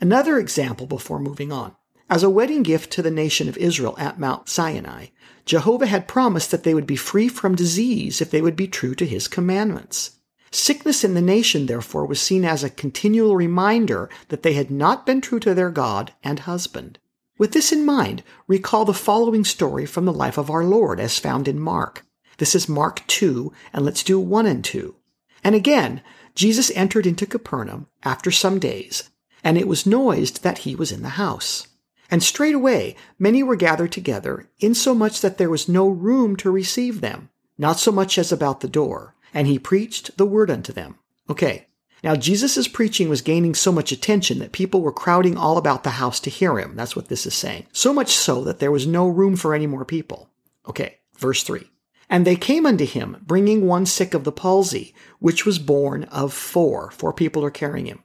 Another 0.00 0.38
example 0.38 0.86
before 0.86 1.18
moving 1.18 1.52
on. 1.52 1.76
As 2.08 2.22
a 2.22 2.30
wedding 2.30 2.62
gift 2.62 2.90
to 2.92 3.02
the 3.02 3.10
nation 3.10 3.48
of 3.48 3.56
Israel 3.58 3.94
at 3.98 4.18
Mount 4.18 4.48
Sinai, 4.48 5.06
Jehovah 5.44 5.86
had 5.86 6.08
promised 6.08 6.50
that 6.50 6.64
they 6.64 6.74
would 6.74 6.86
be 6.86 6.96
free 6.96 7.28
from 7.28 7.54
disease 7.54 8.20
if 8.20 8.30
they 8.30 8.40
would 8.40 8.56
be 8.56 8.66
true 8.66 8.94
to 8.94 9.04
his 9.04 9.28
commandments. 9.28 10.12
Sickness 10.50 11.04
in 11.04 11.14
the 11.14 11.20
nation, 11.20 11.66
therefore, 11.66 12.06
was 12.06 12.20
seen 12.20 12.44
as 12.44 12.64
a 12.64 12.70
continual 12.70 13.36
reminder 13.36 14.08
that 14.28 14.42
they 14.42 14.54
had 14.54 14.70
not 14.70 15.06
been 15.06 15.20
true 15.20 15.38
to 15.38 15.54
their 15.54 15.70
God 15.70 16.12
and 16.24 16.40
husband. 16.40 16.98
With 17.38 17.52
this 17.52 17.70
in 17.70 17.84
mind, 17.84 18.22
recall 18.48 18.84
the 18.84 18.94
following 18.94 19.44
story 19.44 19.86
from 19.86 20.06
the 20.06 20.12
life 20.12 20.38
of 20.38 20.50
our 20.50 20.64
Lord 20.64 20.98
as 20.98 21.18
found 21.18 21.46
in 21.46 21.60
Mark. 21.60 22.06
This 22.38 22.54
is 22.54 22.68
Mark 22.68 23.06
2, 23.06 23.52
and 23.72 23.84
let's 23.84 24.02
do 24.02 24.18
1 24.18 24.46
and 24.46 24.64
2. 24.64 24.96
And 25.44 25.54
again, 25.54 26.02
Jesus 26.34 26.72
entered 26.74 27.06
into 27.06 27.26
Capernaum 27.26 27.86
after 28.02 28.30
some 28.30 28.58
days, 28.58 29.09
and 29.42 29.58
it 29.58 29.68
was 29.68 29.86
noised 29.86 30.42
that 30.42 30.58
he 30.58 30.74
was 30.74 30.92
in 30.92 31.02
the 31.02 31.10
house. 31.10 31.68
And 32.10 32.22
straightway 32.22 32.96
many 33.18 33.42
were 33.42 33.56
gathered 33.56 33.92
together, 33.92 34.48
insomuch 34.58 35.20
that 35.20 35.38
there 35.38 35.50
was 35.50 35.68
no 35.68 35.88
room 35.88 36.36
to 36.36 36.50
receive 36.50 37.00
them, 37.00 37.30
not 37.56 37.78
so 37.78 37.92
much 37.92 38.18
as 38.18 38.32
about 38.32 38.60
the 38.60 38.68
door. 38.68 39.14
And 39.32 39.46
he 39.46 39.58
preached 39.58 40.16
the 40.16 40.26
word 40.26 40.50
unto 40.50 40.72
them. 40.72 40.98
Okay, 41.28 41.68
now, 42.02 42.16
Jesus' 42.16 42.66
preaching 42.66 43.08
was 43.08 43.20
gaining 43.20 43.54
so 43.54 43.70
much 43.70 43.92
attention 43.92 44.38
that 44.38 44.52
people 44.52 44.80
were 44.80 44.92
crowding 44.92 45.36
all 45.36 45.58
about 45.58 45.84
the 45.84 45.90
house 45.90 46.18
to 46.20 46.30
hear 46.30 46.58
him. 46.58 46.74
That's 46.74 46.96
what 46.96 47.08
this 47.08 47.26
is 47.26 47.34
saying. 47.34 47.66
So 47.72 47.92
much 47.92 48.10
so 48.10 48.42
that 48.44 48.58
there 48.58 48.70
was 48.70 48.86
no 48.86 49.06
room 49.06 49.36
for 49.36 49.54
any 49.54 49.66
more 49.66 49.84
people. 49.84 50.30
Okay, 50.66 50.98
verse 51.18 51.42
3. 51.42 51.68
And 52.08 52.26
they 52.26 52.36
came 52.36 52.64
unto 52.66 52.86
him, 52.86 53.18
bringing 53.26 53.66
one 53.66 53.86
sick 53.86 54.14
of 54.14 54.24
the 54.24 54.32
palsy, 54.32 54.94
which 55.18 55.44
was 55.44 55.58
borne 55.58 56.04
of 56.04 56.32
four. 56.32 56.90
Four 56.90 57.12
people 57.12 57.44
are 57.44 57.50
carrying 57.50 57.86
him. 57.86 58.02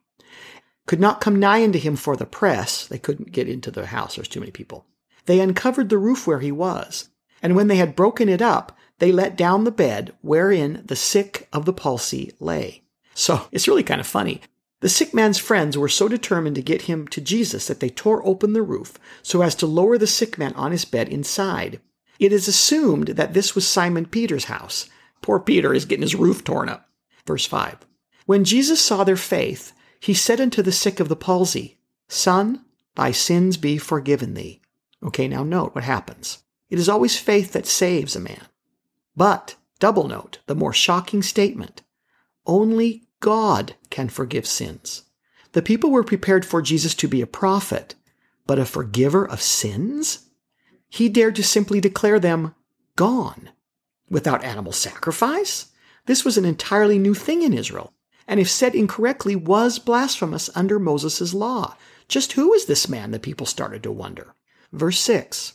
Could 0.85 0.99
not 0.99 1.21
come 1.21 1.39
nigh 1.39 1.63
unto 1.63 1.79
him 1.79 1.95
for 1.95 2.15
the 2.15 2.25
press. 2.25 2.87
They 2.87 2.99
couldn't 2.99 3.31
get 3.31 3.49
into 3.49 3.71
the 3.71 3.87
house. 3.87 4.15
There's 4.15 4.27
too 4.27 4.39
many 4.39 4.51
people. 4.51 4.85
They 5.25 5.39
uncovered 5.39 5.89
the 5.89 5.97
roof 5.97 6.27
where 6.27 6.39
he 6.39 6.51
was. 6.51 7.09
And 7.41 7.55
when 7.55 7.67
they 7.67 7.77
had 7.77 7.95
broken 7.95 8.29
it 8.29 8.41
up, 8.41 8.77
they 8.99 9.11
let 9.11 9.35
down 9.35 9.63
the 9.63 9.71
bed 9.71 10.13
wherein 10.21 10.83
the 10.85 10.95
sick 10.95 11.47
of 11.51 11.65
the 11.65 11.73
palsy 11.73 12.31
lay. 12.39 12.83
So 13.13 13.47
it's 13.51 13.67
really 13.67 13.83
kind 13.83 13.99
of 13.99 14.07
funny. 14.07 14.41
The 14.81 14.89
sick 14.89 15.13
man's 15.13 15.39
friends 15.39 15.77
were 15.77 15.89
so 15.89 16.07
determined 16.07 16.55
to 16.57 16.61
get 16.61 16.83
him 16.83 17.07
to 17.07 17.21
Jesus 17.21 17.67
that 17.67 17.79
they 17.79 17.89
tore 17.89 18.25
open 18.25 18.53
the 18.53 18.61
roof 18.61 18.99
so 19.23 19.41
as 19.41 19.55
to 19.55 19.65
lower 19.65 19.97
the 19.97 20.05
sick 20.05 20.37
man 20.37 20.53
on 20.53 20.71
his 20.71 20.85
bed 20.85 21.09
inside. 21.09 21.79
It 22.19 22.31
is 22.31 22.47
assumed 22.47 23.09
that 23.09 23.33
this 23.33 23.55
was 23.55 23.67
Simon 23.67 24.05
Peter's 24.05 24.45
house. 24.45 24.89
Poor 25.21 25.39
Peter 25.39 25.73
is 25.73 25.85
getting 25.85 26.03
his 26.03 26.15
roof 26.15 26.43
torn 26.43 26.69
up. 26.69 26.89
Verse 27.25 27.45
5. 27.45 27.77
When 28.25 28.43
Jesus 28.43 28.79
saw 28.79 29.03
their 29.03 29.15
faith, 29.15 29.73
he 30.05 30.13
said 30.13 30.39
unto 30.39 30.61
the 30.61 30.71
sick 30.71 30.99
of 30.99 31.09
the 31.09 31.15
palsy, 31.15 31.79
Son, 32.07 32.63
thy 32.93 33.09
sins 33.09 33.57
be 33.57 33.79
forgiven 33.79 34.35
thee. 34.35 34.61
Okay, 35.01 35.27
now 35.27 35.43
note 35.43 35.73
what 35.73 35.83
happens. 35.83 36.43
It 36.69 36.77
is 36.77 36.87
always 36.87 37.17
faith 37.17 37.53
that 37.53 37.65
saves 37.65 38.15
a 38.15 38.19
man. 38.19 38.45
But, 39.15 39.55
double 39.79 40.07
note, 40.07 40.37
the 40.45 40.53
more 40.53 40.73
shocking 40.73 41.23
statement. 41.23 41.81
Only 42.45 43.07
God 43.19 43.73
can 43.89 44.07
forgive 44.07 44.45
sins. 44.45 45.05
The 45.53 45.63
people 45.63 45.89
were 45.89 46.03
prepared 46.03 46.45
for 46.45 46.61
Jesus 46.61 46.93
to 46.93 47.07
be 47.07 47.21
a 47.21 47.25
prophet, 47.25 47.95
but 48.45 48.59
a 48.59 48.65
forgiver 48.65 49.27
of 49.27 49.41
sins? 49.41 50.29
He 50.87 51.09
dared 51.09 51.35
to 51.37 51.43
simply 51.43 51.81
declare 51.81 52.19
them 52.19 52.53
gone 52.95 53.49
without 54.07 54.43
animal 54.43 54.71
sacrifice? 54.71 55.71
This 56.05 56.23
was 56.23 56.37
an 56.37 56.45
entirely 56.45 56.99
new 56.99 57.15
thing 57.15 57.41
in 57.41 57.53
Israel, 57.53 57.94
and 58.27 58.39
if 58.39 58.49
said 58.49 58.75
incorrectly, 58.75 59.35
was 59.35 59.79
blasphemous 59.79 60.49
under 60.55 60.79
Moses' 60.79 61.33
law. 61.33 61.75
Just 62.07 62.33
who 62.33 62.53
is 62.53 62.65
this 62.65 62.89
man? 62.89 63.11
The 63.11 63.19
people 63.19 63.45
started 63.45 63.83
to 63.83 63.91
wonder. 63.91 64.35
Verse 64.71 64.99
6 64.99 65.53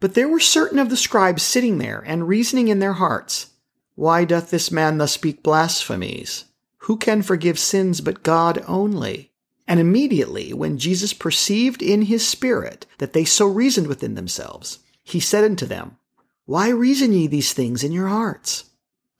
But 0.00 0.14
there 0.14 0.28
were 0.28 0.40
certain 0.40 0.78
of 0.78 0.90
the 0.90 0.96
scribes 0.96 1.42
sitting 1.42 1.78
there 1.78 2.02
and 2.06 2.28
reasoning 2.28 2.68
in 2.68 2.78
their 2.78 2.94
hearts, 2.94 3.50
Why 3.94 4.24
doth 4.24 4.50
this 4.50 4.70
man 4.70 4.98
thus 4.98 5.12
speak 5.12 5.42
blasphemies? 5.42 6.44
Who 6.82 6.96
can 6.96 7.22
forgive 7.22 7.58
sins 7.58 8.00
but 8.00 8.22
God 8.22 8.64
only? 8.66 9.32
And 9.66 9.78
immediately, 9.78 10.54
when 10.54 10.78
Jesus 10.78 11.12
perceived 11.12 11.82
in 11.82 12.02
his 12.02 12.26
spirit 12.26 12.86
that 12.96 13.12
they 13.12 13.26
so 13.26 13.46
reasoned 13.46 13.86
within 13.86 14.14
themselves, 14.14 14.78
he 15.04 15.20
said 15.20 15.44
unto 15.44 15.66
them, 15.66 15.98
Why 16.46 16.70
reason 16.70 17.12
ye 17.12 17.26
these 17.26 17.52
things 17.52 17.84
in 17.84 17.92
your 17.92 18.08
hearts? 18.08 18.64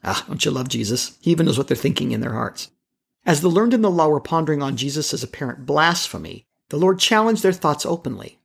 Ah, 0.03 0.25
don't 0.27 0.43
you 0.43 0.51
love 0.51 0.69
Jesus? 0.69 1.19
He 1.21 1.31
even 1.31 1.45
knows 1.45 1.59
what 1.59 1.69
they're 1.69 1.77
thinking 1.77 2.13
in 2.13 2.23
their 2.23 2.33
hearts. 2.33 2.71
As 3.29 3.43
the 3.43 3.51
learned 3.51 3.75
in 3.75 3.83
the 3.83 3.91
law 3.91 4.09
were 4.09 4.21
pondering 4.21 4.63
on 4.63 4.79
Jesus' 4.79 5.23
apparent 5.23 5.67
blasphemy, 5.67 6.47
the 6.71 6.79
Lord 6.79 6.99
challenged 6.99 7.43
their 7.43 7.53
thoughts 7.53 7.85
openly. 7.85 8.41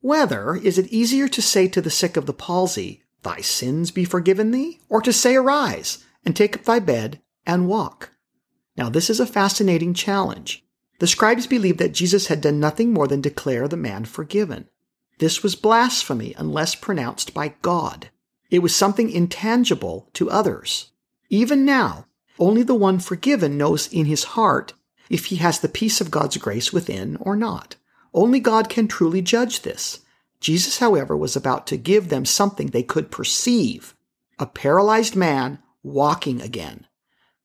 Whether 0.00 0.56
is 0.56 0.76
it 0.76 0.92
easier 0.92 1.28
to 1.28 1.40
say 1.40 1.68
to 1.68 1.80
the 1.80 1.88
sick 1.88 2.16
of 2.16 2.26
the 2.26 2.32
palsy, 2.32 3.04
Thy 3.22 3.40
sins 3.42 3.92
be 3.92 4.04
forgiven 4.04 4.50
thee, 4.50 4.80
or 4.88 5.00
to 5.02 5.12
say, 5.12 5.36
Arise, 5.36 6.04
and 6.24 6.34
take 6.34 6.56
up 6.56 6.64
thy 6.64 6.80
bed, 6.80 7.22
and 7.46 7.68
walk? 7.68 8.10
Now, 8.76 8.88
this 8.88 9.08
is 9.08 9.20
a 9.20 9.26
fascinating 9.26 9.94
challenge. 9.94 10.66
The 10.98 11.06
scribes 11.06 11.46
believed 11.46 11.78
that 11.78 11.94
Jesus 11.94 12.26
had 12.26 12.40
done 12.40 12.58
nothing 12.58 12.92
more 12.92 13.06
than 13.06 13.20
declare 13.20 13.68
the 13.68 13.76
man 13.76 14.04
forgiven. 14.04 14.68
This 15.20 15.44
was 15.44 15.54
blasphemy 15.54 16.34
unless 16.36 16.74
pronounced 16.74 17.34
by 17.34 17.54
God. 17.62 18.10
It 18.50 18.64
was 18.64 18.74
something 18.74 19.10
intangible 19.10 20.10
to 20.14 20.28
others. 20.28 20.90
Even 21.30 21.64
now, 21.64 22.06
only 22.38 22.62
the 22.62 22.74
one 22.74 22.98
forgiven 22.98 23.56
knows 23.56 23.86
in 23.92 24.06
his 24.06 24.24
heart 24.24 24.72
if 25.08 25.26
he 25.26 25.36
has 25.36 25.60
the 25.60 25.68
peace 25.68 26.00
of 26.00 26.10
God's 26.10 26.36
grace 26.36 26.72
within 26.72 27.16
or 27.16 27.36
not. 27.36 27.76
Only 28.12 28.40
God 28.40 28.68
can 28.68 28.88
truly 28.88 29.22
judge 29.22 29.62
this. 29.62 30.00
Jesus, 30.40 30.78
however, 30.78 31.16
was 31.16 31.36
about 31.36 31.66
to 31.68 31.76
give 31.76 32.08
them 32.08 32.24
something 32.24 32.68
they 32.68 32.82
could 32.82 33.10
perceive 33.10 33.94
a 34.38 34.46
paralyzed 34.46 35.14
man 35.14 35.58
walking 35.82 36.40
again. 36.40 36.86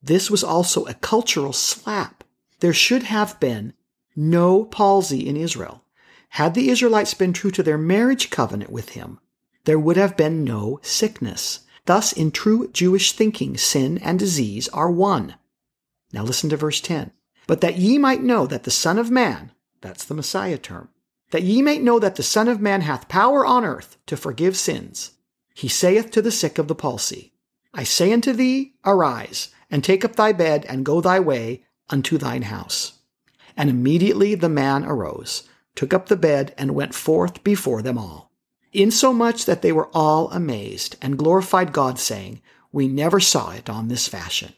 This 0.01 0.31
was 0.31 0.43
also 0.43 0.85
a 0.85 0.93
cultural 0.95 1.53
slap. 1.53 2.23
There 2.61 2.73
should 2.73 3.03
have 3.03 3.39
been 3.39 3.73
no 4.15 4.65
palsy 4.65 5.27
in 5.27 5.37
Israel. 5.37 5.83
Had 6.29 6.53
the 6.53 6.69
Israelites 6.69 7.13
been 7.13 7.33
true 7.33 7.51
to 7.51 7.63
their 7.63 7.77
marriage 7.77 8.29
covenant 8.29 8.71
with 8.71 8.89
him, 8.89 9.19
there 9.65 9.79
would 9.79 9.97
have 9.97 10.17
been 10.17 10.43
no 10.43 10.79
sickness. 10.81 11.61
Thus, 11.89 12.13
in 12.13 12.29
true 12.29 12.69
Jewish 12.71 13.13
thinking, 13.13 13.57
sin 13.57 13.97
and 13.97 14.19
disease 14.19 14.67
are 14.67 14.91
one. 14.91 15.37
Now 16.13 16.21
listen 16.21 16.47
to 16.51 16.55
verse 16.55 16.81
10. 16.81 17.11
But 17.47 17.61
that 17.61 17.79
ye 17.79 17.97
might 17.97 18.21
know 18.21 18.45
that 18.45 18.61
the 18.61 18.69
Son 18.69 18.99
of 18.99 19.09
Man, 19.09 19.53
that's 19.81 20.05
the 20.05 20.13
Messiah 20.13 20.59
term, 20.59 20.89
that 21.31 21.41
ye 21.41 21.63
might 21.63 21.81
know 21.81 21.97
that 21.97 22.15
the 22.15 22.21
Son 22.21 22.47
of 22.47 22.61
Man 22.61 22.81
hath 22.81 23.07
power 23.09 23.43
on 23.43 23.65
earth 23.65 23.97
to 24.05 24.15
forgive 24.15 24.55
sins, 24.55 25.13
he 25.55 25.67
saith 25.67 26.11
to 26.11 26.21
the 26.21 26.29
sick 26.29 26.59
of 26.59 26.67
the 26.67 26.75
palsy, 26.75 27.33
I 27.73 27.85
say 27.85 28.13
unto 28.13 28.33
thee, 28.33 28.75
arise, 28.85 29.49
and 29.71 29.83
take 29.83 30.05
up 30.05 30.15
thy 30.15 30.31
bed, 30.31 30.65
and 30.69 30.85
go 30.85 31.01
thy 31.01 31.19
way 31.19 31.63
unto 31.89 32.19
thine 32.19 32.43
house. 32.43 32.99
And 33.57 33.67
immediately 33.67 34.35
the 34.35 34.47
man 34.47 34.85
arose, 34.85 35.49
took 35.73 35.91
up 35.91 36.05
the 36.05 36.15
bed, 36.15 36.53
and 36.55 36.75
went 36.75 36.93
forth 36.93 37.43
before 37.43 37.81
them 37.81 37.97
all, 37.97 38.28
insomuch 38.73 39.45
that 39.45 39.61
they 39.61 39.71
were 39.71 39.89
all 39.93 40.29
amazed, 40.31 40.95
and 41.01 41.17
glorified 41.17 41.73
God, 41.73 41.99
saying, 41.99 42.41
We 42.71 42.87
never 42.87 43.19
saw 43.19 43.51
it 43.51 43.69
on 43.69 43.87
this 43.87 44.07
fashion. 44.07 44.53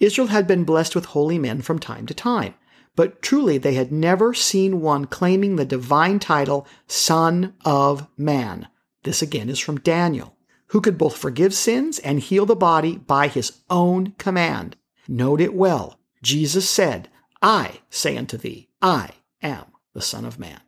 Israel 0.00 0.28
had 0.28 0.46
been 0.46 0.64
blessed 0.64 0.94
with 0.94 1.06
holy 1.06 1.38
men 1.38 1.62
from 1.62 1.78
time 1.78 2.06
to 2.06 2.14
time, 2.14 2.54
but 2.96 3.22
truly 3.22 3.56
they 3.58 3.74
had 3.74 3.92
never 3.92 4.34
seen 4.34 4.80
one 4.80 5.04
claiming 5.04 5.56
the 5.56 5.64
divine 5.64 6.18
title 6.18 6.66
Son 6.86 7.54
of 7.64 8.08
Man. 8.16 8.68
This 9.04 9.22
again 9.22 9.48
is 9.48 9.58
from 9.58 9.80
Daniel, 9.80 10.36
who 10.68 10.80
could 10.80 10.98
both 10.98 11.16
forgive 11.16 11.54
sins 11.54 11.98
and 12.00 12.18
heal 12.20 12.46
the 12.46 12.56
body 12.56 12.96
by 12.96 13.28
his 13.28 13.60
own 13.70 14.12
command. 14.18 14.76
Note 15.06 15.40
it 15.40 15.54
well. 15.54 15.98
Jesus 16.22 16.68
said, 16.68 17.08
I 17.40 17.80
say 17.90 18.16
unto 18.16 18.36
thee, 18.36 18.68
I 18.80 19.10
am 19.42 19.66
the 19.94 20.02
Son 20.02 20.24
of 20.24 20.38
Man. 20.38 20.60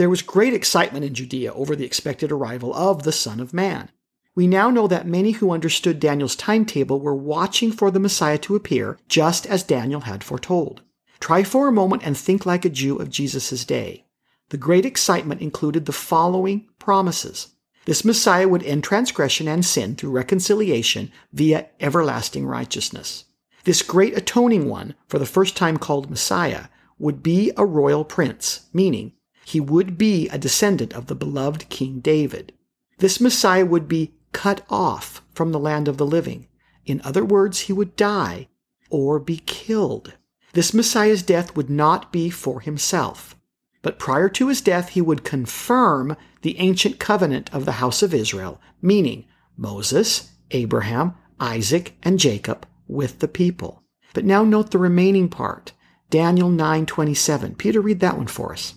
There 0.00 0.08
was 0.08 0.22
great 0.22 0.54
excitement 0.54 1.04
in 1.04 1.12
Judea 1.12 1.52
over 1.52 1.76
the 1.76 1.84
expected 1.84 2.32
arrival 2.32 2.74
of 2.74 3.02
the 3.02 3.12
Son 3.12 3.38
of 3.38 3.52
Man. 3.52 3.90
We 4.34 4.46
now 4.46 4.70
know 4.70 4.86
that 4.86 5.06
many 5.06 5.32
who 5.32 5.50
understood 5.50 6.00
Daniel's 6.00 6.34
timetable 6.34 7.00
were 7.00 7.14
watching 7.14 7.70
for 7.70 7.90
the 7.90 8.00
Messiah 8.00 8.38
to 8.38 8.56
appear, 8.56 8.98
just 9.08 9.44
as 9.44 9.62
Daniel 9.62 10.00
had 10.00 10.24
foretold. 10.24 10.80
Try 11.20 11.42
for 11.42 11.68
a 11.68 11.72
moment 11.72 12.02
and 12.02 12.16
think 12.16 12.46
like 12.46 12.64
a 12.64 12.70
Jew 12.70 12.96
of 12.96 13.10
Jesus' 13.10 13.62
day. 13.66 14.06
The 14.48 14.56
great 14.56 14.86
excitement 14.86 15.42
included 15.42 15.84
the 15.84 15.92
following 15.92 16.66
promises. 16.78 17.48
This 17.84 18.02
Messiah 18.02 18.48
would 18.48 18.62
end 18.62 18.82
transgression 18.82 19.48
and 19.48 19.62
sin 19.62 19.96
through 19.96 20.12
reconciliation 20.12 21.12
via 21.34 21.66
everlasting 21.78 22.46
righteousness. 22.46 23.26
This 23.64 23.82
great 23.82 24.16
atoning 24.16 24.66
one, 24.66 24.94
for 25.08 25.18
the 25.18 25.26
first 25.26 25.58
time 25.58 25.76
called 25.76 26.08
Messiah, 26.08 26.68
would 26.98 27.22
be 27.22 27.52
a 27.58 27.66
royal 27.66 28.06
prince, 28.06 28.62
meaning 28.72 29.12
he 29.50 29.58
would 29.58 29.98
be 29.98 30.28
a 30.28 30.38
descendant 30.38 30.92
of 30.92 31.06
the 31.06 31.14
beloved 31.16 31.68
King 31.68 31.98
David. 31.98 32.52
This 32.98 33.20
Messiah 33.20 33.66
would 33.66 33.88
be 33.88 34.14
cut 34.32 34.64
off 34.70 35.22
from 35.34 35.50
the 35.50 35.58
land 35.58 35.88
of 35.88 35.96
the 35.96 36.06
living. 36.06 36.46
In 36.86 37.00
other 37.02 37.24
words, 37.24 37.60
he 37.60 37.72
would 37.72 37.96
die 37.96 38.48
or 38.90 39.18
be 39.18 39.38
killed. 39.46 40.14
This 40.52 40.72
Messiah's 40.72 41.24
death 41.24 41.56
would 41.56 41.68
not 41.68 42.12
be 42.12 42.30
for 42.30 42.60
himself, 42.60 43.34
but 43.82 43.98
prior 43.98 44.28
to 44.28 44.46
his 44.46 44.60
death, 44.60 44.90
he 44.90 45.00
would 45.00 45.24
confirm 45.24 46.16
the 46.42 46.58
ancient 46.58 47.00
covenant 47.00 47.52
of 47.52 47.64
the 47.64 47.80
house 47.82 48.04
of 48.04 48.14
Israel, 48.14 48.60
meaning 48.80 49.24
Moses, 49.56 50.30
Abraham, 50.52 51.14
Isaac, 51.40 51.96
and 52.04 52.20
Jacob 52.20 52.68
with 52.86 53.18
the 53.18 53.28
people. 53.28 53.82
But 54.14 54.24
now 54.24 54.44
note 54.44 54.70
the 54.70 54.78
remaining 54.78 55.28
part. 55.28 55.72
Daniel 56.08 56.50
9:27. 56.50 57.56
Peter 57.56 57.80
read 57.80 57.98
that 58.00 58.16
one 58.16 58.28
for 58.28 58.52
us. 58.52 58.74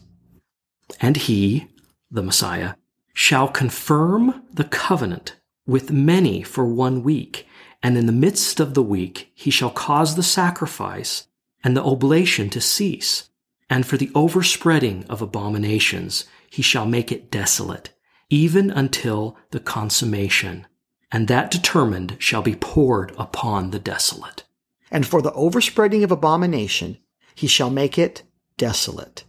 And 0.99 1.17
he, 1.17 1.67
the 2.11 2.23
Messiah, 2.23 2.75
shall 3.13 3.47
confirm 3.47 4.43
the 4.51 4.63
covenant 4.63 5.35
with 5.65 5.91
many 5.91 6.43
for 6.43 6.65
one 6.65 7.03
week, 7.03 7.47
and 7.81 7.97
in 7.97 8.05
the 8.05 8.11
midst 8.11 8.59
of 8.59 8.73
the 8.73 8.83
week 8.83 9.31
he 9.33 9.51
shall 9.51 9.69
cause 9.69 10.15
the 10.15 10.23
sacrifice 10.23 11.27
and 11.63 11.77
the 11.77 11.83
oblation 11.83 12.49
to 12.49 12.61
cease, 12.61 13.29
and 13.69 13.85
for 13.85 13.97
the 13.97 14.11
overspreading 14.13 15.05
of 15.09 15.21
abominations 15.21 16.25
he 16.49 16.61
shall 16.61 16.85
make 16.85 17.11
it 17.11 17.31
desolate, 17.31 17.91
even 18.29 18.69
until 18.69 19.37
the 19.51 19.59
consummation, 19.59 20.67
and 21.11 21.27
that 21.27 21.51
determined 21.51 22.15
shall 22.19 22.41
be 22.41 22.55
poured 22.55 23.13
upon 23.17 23.71
the 23.71 23.79
desolate. 23.79 24.43
And 24.91 25.07
for 25.07 25.21
the 25.21 25.33
overspreading 25.33 26.03
of 26.03 26.11
abomination 26.11 26.97
he 27.35 27.47
shall 27.47 27.69
make 27.69 27.97
it 27.97 28.23
desolate. 28.57 29.23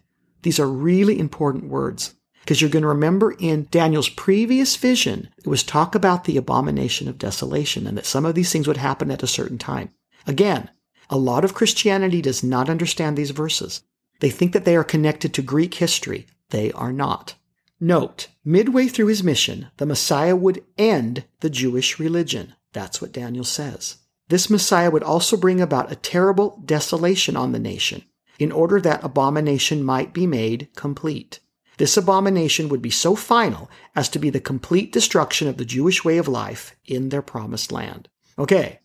These 0.45 0.61
are 0.61 0.69
really 0.69 1.19
important 1.19 1.65
words 1.65 2.15
because 2.43 2.61
you're 2.61 2.71
going 2.71 2.83
to 2.83 2.89
remember 2.89 3.33
in 3.39 3.67
Daniel's 3.71 4.11
previous 4.11 4.77
vision, 4.77 5.31
it 5.39 5.47
was 5.47 5.63
talk 5.63 5.95
about 5.95 6.25
the 6.25 6.37
abomination 6.37 7.09
of 7.09 7.17
desolation 7.17 7.87
and 7.87 7.97
that 7.97 8.05
some 8.05 8.27
of 8.27 8.35
these 8.35 8.53
things 8.53 8.69
would 8.69 8.77
happen 8.77 9.11
at 9.11 9.23
a 9.23 9.27
certain 9.27 9.57
time. 9.57 9.89
Again, 10.27 10.71
a 11.09 11.17
lot 11.17 11.47
of 11.47 11.55
Christianity 11.55 12.21
does 12.21 12.45
not 12.45 12.69
understand 12.69 13.17
these 13.17 13.31
verses. 13.31 13.85
They 14.21 14.29
think 14.29 14.53
that 14.53 14.67
they 14.67 14.77
are 14.77 14.85
connected 14.85 15.33
to 15.33 15.41
Greek 15.41 15.73
history. 15.75 16.27
They 16.51 16.71
are 16.73 16.93
not. 16.93 17.37
Note, 17.81 18.29
midway 18.45 18.89
through 18.89 19.07
his 19.07 19.25
mission, 19.25 19.69
the 19.79 19.87
Messiah 19.87 20.37
would 20.37 20.63
end 20.77 21.25
the 21.41 21.49
Jewish 21.49 21.99
religion. 21.99 22.55
That's 22.75 23.01
what 23.01 23.13
Daniel 23.13 23.45
says. 23.45 23.97
This 24.29 24.51
Messiah 24.51 24.91
would 24.91 25.03
also 25.03 25.39
bring 25.39 25.63
about 25.63 25.91
a 25.91 25.97
terrible 25.97 26.61
desolation 26.67 27.35
on 27.35 27.53
the 27.53 27.59
nation, 27.59 28.05
in 28.39 28.53
order 28.53 28.81
that 28.81 29.05
abomination 29.05 29.83
might 29.83 30.13
be 30.13 30.27
made 30.27 30.69
complete. 30.75 31.41
This 31.77 31.97
abomination 31.97 32.69
would 32.69 32.83
be 32.83 32.91
so 32.91 33.17
final 33.17 33.71
as 33.97 34.09
to 34.11 34.19
be 34.19 34.31
the 34.31 34.41
complete 34.41 34.93
destruction 34.93 35.49
of 35.49 35.57
the 35.57 35.65
Jewish 35.65 36.05
way 36.05 36.19
of 36.19 36.29
life 36.29 36.77
in 36.85 37.09
their 37.09 37.23
promised 37.23 37.73
land. 37.73 38.09
Okay, 38.39 38.81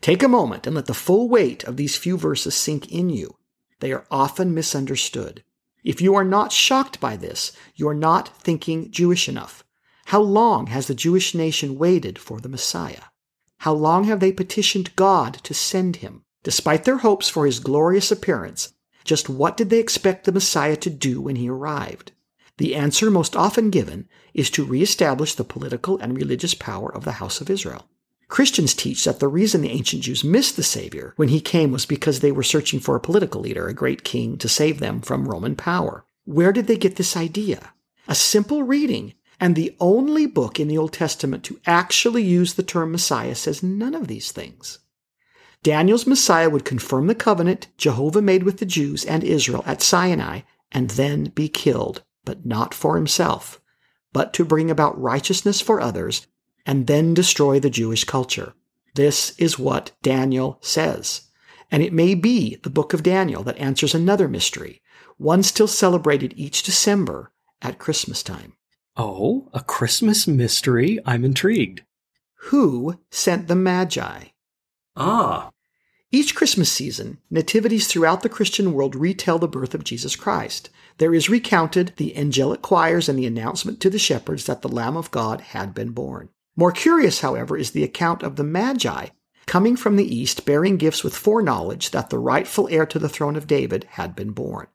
Take 0.00 0.22
a 0.22 0.28
moment 0.28 0.66
and 0.66 0.76
let 0.76 0.86
the 0.86 0.94
full 0.94 1.28
weight 1.28 1.64
of 1.64 1.76
these 1.76 1.96
few 1.96 2.16
verses 2.16 2.54
sink 2.54 2.90
in 2.90 3.10
you. 3.10 3.36
They 3.80 3.92
are 3.92 4.06
often 4.10 4.54
misunderstood. 4.54 5.42
If 5.84 6.00
you 6.00 6.14
are 6.14 6.24
not 6.24 6.52
shocked 6.52 7.00
by 7.00 7.16
this, 7.16 7.52
you 7.74 7.88
are 7.88 7.94
not 7.94 8.28
thinking 8.42 8.90
Jewish 8.90 9.28
enough. 9.28 9.64
How 10.06 10.20
long 10.20 10.68
has 10.68 10.86
the 10.86 10.94
Jewish 10.94 11.34
nation 11.34 11.78
waited 11.78 12.18
for 12.18 12.40
the 12.40 12.48
Messiah? 12.48 13.04
How 13.58 13.72
long 13.72 14.04
have 14.04 14.20
they 14.20 14.32
petitioned 14.32 14.94
God 14.96 15.34
to 15.42 15.54
send 15.54 15.96
him? 15.96 16.24
Despite 16.42 16.84
their 16.84 16.98
hopes 16.98 17.28
for 17.28 17.46
his 17.46 17.60
glorious 17.60 18.10
appearance, 18.10 18.72
just 19.08 19.28
what 19.28 19.56
did 19.56 19.70
they 19.70 19.80
expect 19.80 20.24
the 20.24 20.32
Messiah 20.32 20.76
to 20.76 20.90
do 20.90 21.20
when 21.20 21.36
he 21.36 21.48
arrived? 21.48 22.12
The 22.58 22.74
answer 22.74 23.10
most 23.10 23.34
often 23.34 23.70
given 23.70 24.06
is 24.34 24.50
to 24.50 24.64
reestablish 24.64 25.34
the 25.34 25.44
political 25.44 25.98
and 25.98 26.14
religious 26.14 26.54
power 26.54 26.94
of 26.94 27.04
the 27.04 27.12
house 27.12 27.40
of 27.40 27.48
Israel. 27.48 27.86
Christians 28.28 28.74
teach 28.74 29.04
that 29.04 29.20
the 29.20 29.28
reason 29.28 29.62
the 29.62 29.70
ancient 29.70 30.02
Jews 30.02 30.22
missed 30.22 30.56
the 30.56 30.62
Savior 30.62 31.14
when 31.16 31.28
he 31.28 31.40
came 31.40 31.72
was 31.72 31.86
because 31.86 32.20
they 32.20 32.30
were 32.30 32.42
searching 32.42 32.78
for 32.78 32.94
a 32.94 33.00
political 33.00 33.40
leader, 33.40 33.66
a 33.66 33.72
great 33.74 34.04
king, 34.04 34.36
to 34.38 34.48
save 34.48 34.80
them 34.80 35.00
from 35.00 35.26
Roman 35.26 35.56
power. 35.56 36.04
Where 36.26 36.52
did 36.52 36.66
they 36.66 36.76
get 36.76 36.96
this 36.96 37.16
idea? 37.16 37.72
A 38.06 38.14
simple 38.14 38.62
reading, 38.62 39.14
and 39.40 39.56
the 39.56 39.74
only 39.80 40.26
book 40.26 40.60
in 40.60 40.68
the 40.68 40.76
Old 40.76 40.92
Testament 40.92 41.42
to 41.44 41.58
actually 41.66 42.22
use 42.22 42.54
the 42.54 42.62
term 42.62 42.92
Messiah 42.92 43.34
says 43.34 43.62
none 43.62 43.94
of 43.94 44.08
these 44.08 44.30
things. 44.30 44.80
Daniel's 45.62 46.06
Messiah 46.06 46.48
would 46.48 46.64
confirm 46.64 47.06
the 47.06 47.14
covenant 47.14 47.68
Jehovah 47.76 48.22
made 48.22 48.44
with 48.44 48.58
the 48.58 48.66
Jews 48.66 49.04
and 49.04 49.24
Israel 49.24 49.64
at 49.66 49.82
Sinai 49.82 50.40
and 50.70 50.90
then 50.90 51.24
be 51.24 51.48
killed, 51.48 52.02
but 52.24 52.46
not 52.46 52.74
for 52.74 52.96
himself, 52.96 53.60
but 54.12 54.32
to 54.34 54.44
bring 54.44 54.70
about 54.70 55.00
righteousness 55.00 55.60
for 55.60 55.80
others 55.80 56.26
and 56.64 56.86
then 56.86 57.14
destroy 57.14 57.58
the 57.58 57.70
Jewish 57.70 58.04
culture. 58.04 58.54
This 58.94 59.36
is 59.38 59.58
what 59.58 59.92
Daniel 60.02 60.58
says. 60.60 61.22
And 61.70 61.82
it 61.82 61.92
may 61.92 62.14
be 62.14 62.56
the 62.62 62.70
book 62.70 62.94
of 62.94 63.02
Daniel 63.02 63.42
that 63.44 63.58
answers 63.58 63.94
another 63.94 64.28
mystery, 64.28 64.80
one 65.16 65.42
still 65.42 65.66
celebrated 65.66 66.32
each 66.36 66.62
December 66.62 67.32
at 67.60 67.78
Christmas 67.78 68.22
time. 68.22 68.54
Oh, 68.96 69.48
a 69.52 69.60
Christmas 69.60 70.26
mystery? 70.26 70.98
I'm 71.04 71.24
intrigued. 71.24 71.82
Who 72.46 73.00
sent 73.10 73.48
the 73.48 73.54
Magi? 73.54 74.24
Ah. 74.98 75.50
Each 76.10 76.34
Christmas 76.34 76.72
season, 76.72 77.18
nativities 77.30 77.86
throughout 77.86 78.22
the 78.22 78.28
Christian 78.28 78.72
world 78.72 78.96
retell 78.96 79.38
the 79.38 79.46
birth 79.46 79.74
of 79.74 79.84
Jesus 79.84 80.16
Christ. 80.16 80.70
There 80.96 81.14
is 81.14 81.28
recounted 81.28 81.92
the 81.96 82.16
angelic 82.16 82.62
choirs 82.62 83.08
and 83.08 83.18
the 83.18 83.26
announcement 83.26 83.80
to 83.80 83.90
the 83.90 83.98
shepherds 83.98 84.46
that 84.46 84.62
the 84.62 84.68
Lamb 84.68 84.96
of 84.96 85.10
God 85.10 85.40
had 85.40 85.72
been 85.72 85.90
born. 85.90 86.30
More 86.56 86.72
curious, 86.72 87.20
however, 87.20 87.56
is 87.56 87.70
the 87.70 87.84
account 87.84 88.22
of 88.24 88.36
the 88.36 88.44
Magi 88.44 89.08
coming 89.46 89.76
from 89.76 89.96
the 89.96 90.14
east 90.16 90.44
bearing 90.44 90.76
gifts 90.76 91.04
with 91.04 91.16
foreknowledge 91.16 91.90
that 91.90 92.10
the 92.10 92.18
rightful 92.18 92.68
heir 92.68 92.84
to 92.86 92.98
the 92.98 93.08
throne 93.08 93.36
of 93.36 93.46
David 93.46 93.84
had 93.90 94.16
been 94.16 94.32
born. 94.32 94.66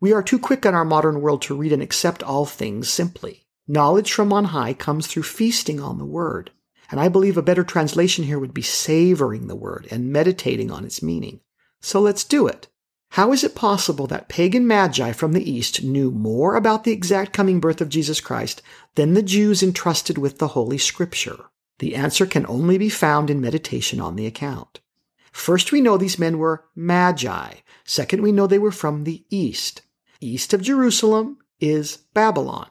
We 0.00 0.12
are 0.12 0.22
too 0.22 0.38
quick 0.38 0.64
in 0.64 0.74
our 0.74 0.84
modern 0.84 1.20
world 1.20 1.42
to 1.42 1.56
read 1.56 1.72
and 1.72 1.82
accept 1.82 2.22
all 2.22 2.46
things 2.46 2.88
simply. 2.88 3.46
Knowledge 3.66 4.12
from 4.12 4.32
on 4.32 4.46
high 4.46 4.74
comes 4.74 5.06
through 5.06 5.24
feasting 5.24 5.80
on 5.80 5.98
the 5.98 6.06
Word. 6.06 6.50
And 6.90 7.00
I 7.00 7.08
believe 7.08 7.36
a 7.36 7.42
better 7.42 7.64
translation 7.64 8.24
here 8.24 8.38
would 8.38 8.54
be 8.54 8.62
savoring 8.62 9.46
the 9.46 9.56
Word 9.56 9.86
and 9.90 10.12
meditating 10.12 10.70
on 10.70 10.84
its 10.84 11.02
meaning. 11.02 11.40
So 11.80 12.00
let's 12.00 12.24
do 12.24 12.46
it. 12.46 12.68
How 13.12 13.32
is 13.32 13.42
it 13.42 13.54
possible 13.54 14.06
that 14.08 14.28
pagan 14.28 14.66
magi 14.66 15.12
from 15.12 15.32
the 15.32 15.50
East 15.50 15.82
knew 15.82 16.10
more 16.10 16.56
about 16.56 16.84
the 16.84 16.92
exact 16.92 17.32
coming 17.32 17.58
birth 17.58 17.80
of 17.80 17.88
Jesus 17.88 18.20
Christ 18.20 18.62
than 18.96 19.14
the 19.14 19.22
Jews 19.22 19.62
entrusted 19.62 20.18
with 20.18 20.38
the 20.38 20.48
Holy 20.48 20.78
Scripture? 20.78 21.46
The 21.78 21.94
answer 21.94 22.26
can 22.26 22.46
only 22.46 22.76
be 22.76 22.88
found 22.88 23.30
in 23.30 23.40
meditation 23.40 24.00
on 24.00 24.16
the 24.16 24.26
account. 24.26 24.80
First, 25.32 25.72
we 25.72 25.80
know 25.80 25.96
these 25.96 26.18
men 26.18 26.38
were 26.38 26.64
magi. 26.74 27.54
Second, 27.84 28.22
we 28.22 28.32
know 28.32 28.46
they 28.46 28.58
were 28.58 28.72
from 28.72 29.04
the 29.04 29.24
East. 29.30 29.82
East 30.20 30.52
of 30.52 30.62
Jerusalem 30.62 31.38
is 31.60 31.98
Babylon, 32.12 32.68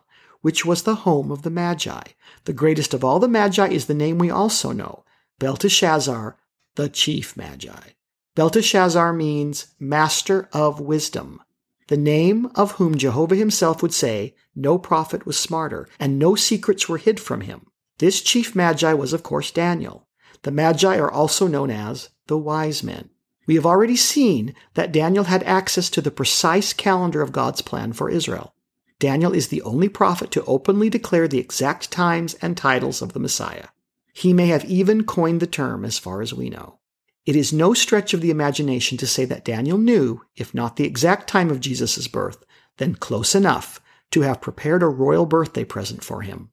which 0.47 0.63
was 0.63 0.83
the 0.83 1.03
home 1.03 1.29
of 1.29 1.41
the 1.41 1.49
Magi. 1.49 2.03
The 2.45 2.53
greatest 2.53 2.93
of 2.93 3.03
all 3.03 3.19
the 3.19 3.27
Magi 3.27 3.67
is 3.67 3.87
the 3.87 3.93
name 3.93 4.17
we 4.17 4.29
also 4.29 4.71
know 4.71 5.03
Belteshazzar, 5.39 6.37
the 6.75 6.87
chief 6.87 7.35
Magi. 7.35 7.89
Belteshazzar 8.33 9.11
means 9.11 9.75
master 9.77 10.47
of 10.53 10.79
wisdom, 10.79 11.41
the 11.89 11.97
name 11.97 12.49
of 12.55 12.71
whom 12.71 12.97
Jehovah 12.97 13.35
himself 13.35 13.81
would 13.81 13.93
say, 13.93 14.35
No 14.55 14.77
prophet 14.77 15.25
was 15.25 15.37
smarter, 15.37 15.89
and 15.99 16.17
no 16.17 16.35
secrets 16.35 16.87
were 16.87 16.97
hid 16.97 17.19
from 17.19 17.41
him. 17.41 17.65
This 17.97 18.21
chief 18.21 18.55
magi 18.55 18.93
was, 18.93 19.11
of 19.11 19.23
course, 19.23 19.51
Daniel. 19.51 20.07
The 20.43 20.51
magi 20.51 20.97
are 20.97 21.11
also 21.11 21.47
known 21.47 21.71
as 21.71 22.07
the 22.27 22.37
wise 22.37 22.81
men. 22.81 23.09
We 23.47 23.55
have 23.55 23.65
already 23.65 23.97
seen 23.97 24.55
that 24.75 24.93
Daniel 24.93 25.25
had 25.25 25.43
access 25.43 25.89
to 25.89 26.01
the 26.01 26.09
precise 26.09 26.71
calendar 26.71 27.21
of 27.21 27.33
God's 27.33 27.61
plan 27.61 27.91
for 27.91 28.09
Israel. 28.09 28.53
Daniel 28.99 29.33
is 29.33 29.49
the 29.49 29.61
only 29.61 29.89
prophet 29.89 30.31
to 30.31 30.43
openly 30.45 30.89
declare 30.89 31.27
the 31.27 31.39
exact 31.39 31.91
times 31.91 32.33
and 32.35 32.57
titles 32.57 33.01
of 33.01 33.13
the 33.13 33.19
Messiah. 33.19 33.67
He 34.11 34.33
may 34.33 34.47
have 34.47 34.65
even 34.65 35.03
coined 35.03 35.39
the 35.39 35.47
term 35.47 35.85
as 35.85 35.99
far 35.99 36.21
as 36.21 36.33
we 36.33 36.49
know. 36.49 36.79
It 37.25 37.35
is 37.35 37.53
no 37.53 37.73
stretch 37.73 38.13
of 38.13 38.21
the 38.21 38.31
imagination 38.31 38.97
to 38.97 39.05
say 39.05 39.25
that 39.25 39.45
Daniel 39.45 39.77
knew, 39.77 40.21
if 40.35 40.53
not 40.53 40.77
the 40.77 40.85
exact 40.85 41.27
time 41.27 41.51
of 41.51 41.59
Jesus' 41.59 42.07
birth, 42.07 42.43
then 42.77 42.95
close 42.95 43.35
enough 43.35 43.79
to 44.11 44.21
have 44.21 44.41
prepared 44.41 44.81
a 44.81 44.87
royal 44.87 45.25
birthday 45.25 45.63
present 45.63 46.03
for 46.03 46.21
him. 46.21 46.49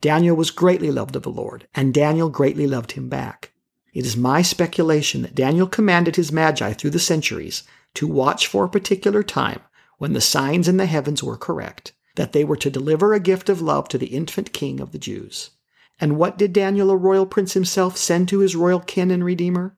Daniel 0.00 0.36
was 0.36 0.52
greatly 0.52 0.92
loved 0.92 1.16
of 1.16 1.22
the 1.22 1.30
Lord, 1.30 1.66
and 1.74 1.92
Daniel 1.92 2.28
greatly 2.28 2.68
loved 2.68 2.92
him 2.92 3.08
back. 3.08 3.52
It 3.92 4.06
is 4.06 4.16
my 4.16 4.42
speculation 4.42 5.22
that 5.22 5.34
Daniel 5.34 5.66
commanded 5.66 6.14
his 6.14 6.30
magi 6.30 6.74
through 6.74 6.90
the 6.90 7.00
centuries 7.00 7.64
to 7.94 8.06
watch 8.06 8.46
for 8.46 8.64
a 8.64 8.68
particular 8.68 9.24
time 9.24 9.60
when 9.98 10.14
the 10.14 10.20
signs 10.20 10.66
in 10.66 10.78
the 10.78 10.86
heavens 10.86 11.22
were 11.22 11.36
correct, 11.36 11.92
that 12.16 12.32
they 12.32 12.44
were 12.44 12.56
to 12.56 12.70
deliver 12.70 13.14
a 13.14 13.20
gift 13.20 13.48
of 13.48 13.60
love 13.60 13.88
to 13.88 13.98
the 13.98 14.06
infant 14.06 14.52
king 14.52 14.80
of 14.80 14.92
the 14.92 14.98
Jews. 14.98 15.50
And 16.00 16.16
what 16.16 16.38
did 16.38 16.52
Daniel, 16.52 16.90
a 16.90 16.96
royal 16.96 17.26
prince 17.26 17.52
himself, 17.52 17.96
send 17.96 18.28
to 18.28 18.38
his 18.38 18.56
royal 18.56 18.80
kin 18.80 19.10
and 19.10 19.24
redeemer? 19.24 19.76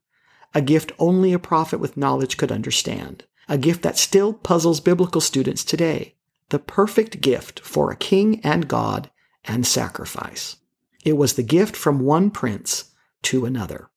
a 0.55 0.61
gift 0.61 0.93
only 0.99 1.33
a 1.33 1.39
prophet 1.39 1.79
with 1.79 1.97
knowledge 1.97 2.37
could 2.37 2.51
understand, 2.51 3.25
a 3.49 3.59
gift 3.59 3.83
that 3.83 3.99
still 3.99 4.33
puzzles 4.33 4.81
biblical 4.81 5.21
students 5.21 5.65
today, 5.65 6.15
the 6.49 6.59
perfect 6.59 7.21
gift 7.21 7.61
for 7.61 7.91
a 7.91 7.97
king 7.97 8.41
and 8.43 8.69
God 8.69 9.11
and 9.45 9.67
sacrifice. 9.67 10.57
It 11.05 11.17
was 11.17 11.35
the 11.35 11.43
gift 11.43 11.77
from 11.77 12.01
one 12.01 12.31
prince 12.31 12.93
to 13.23 13.45
another. 13.45 13.91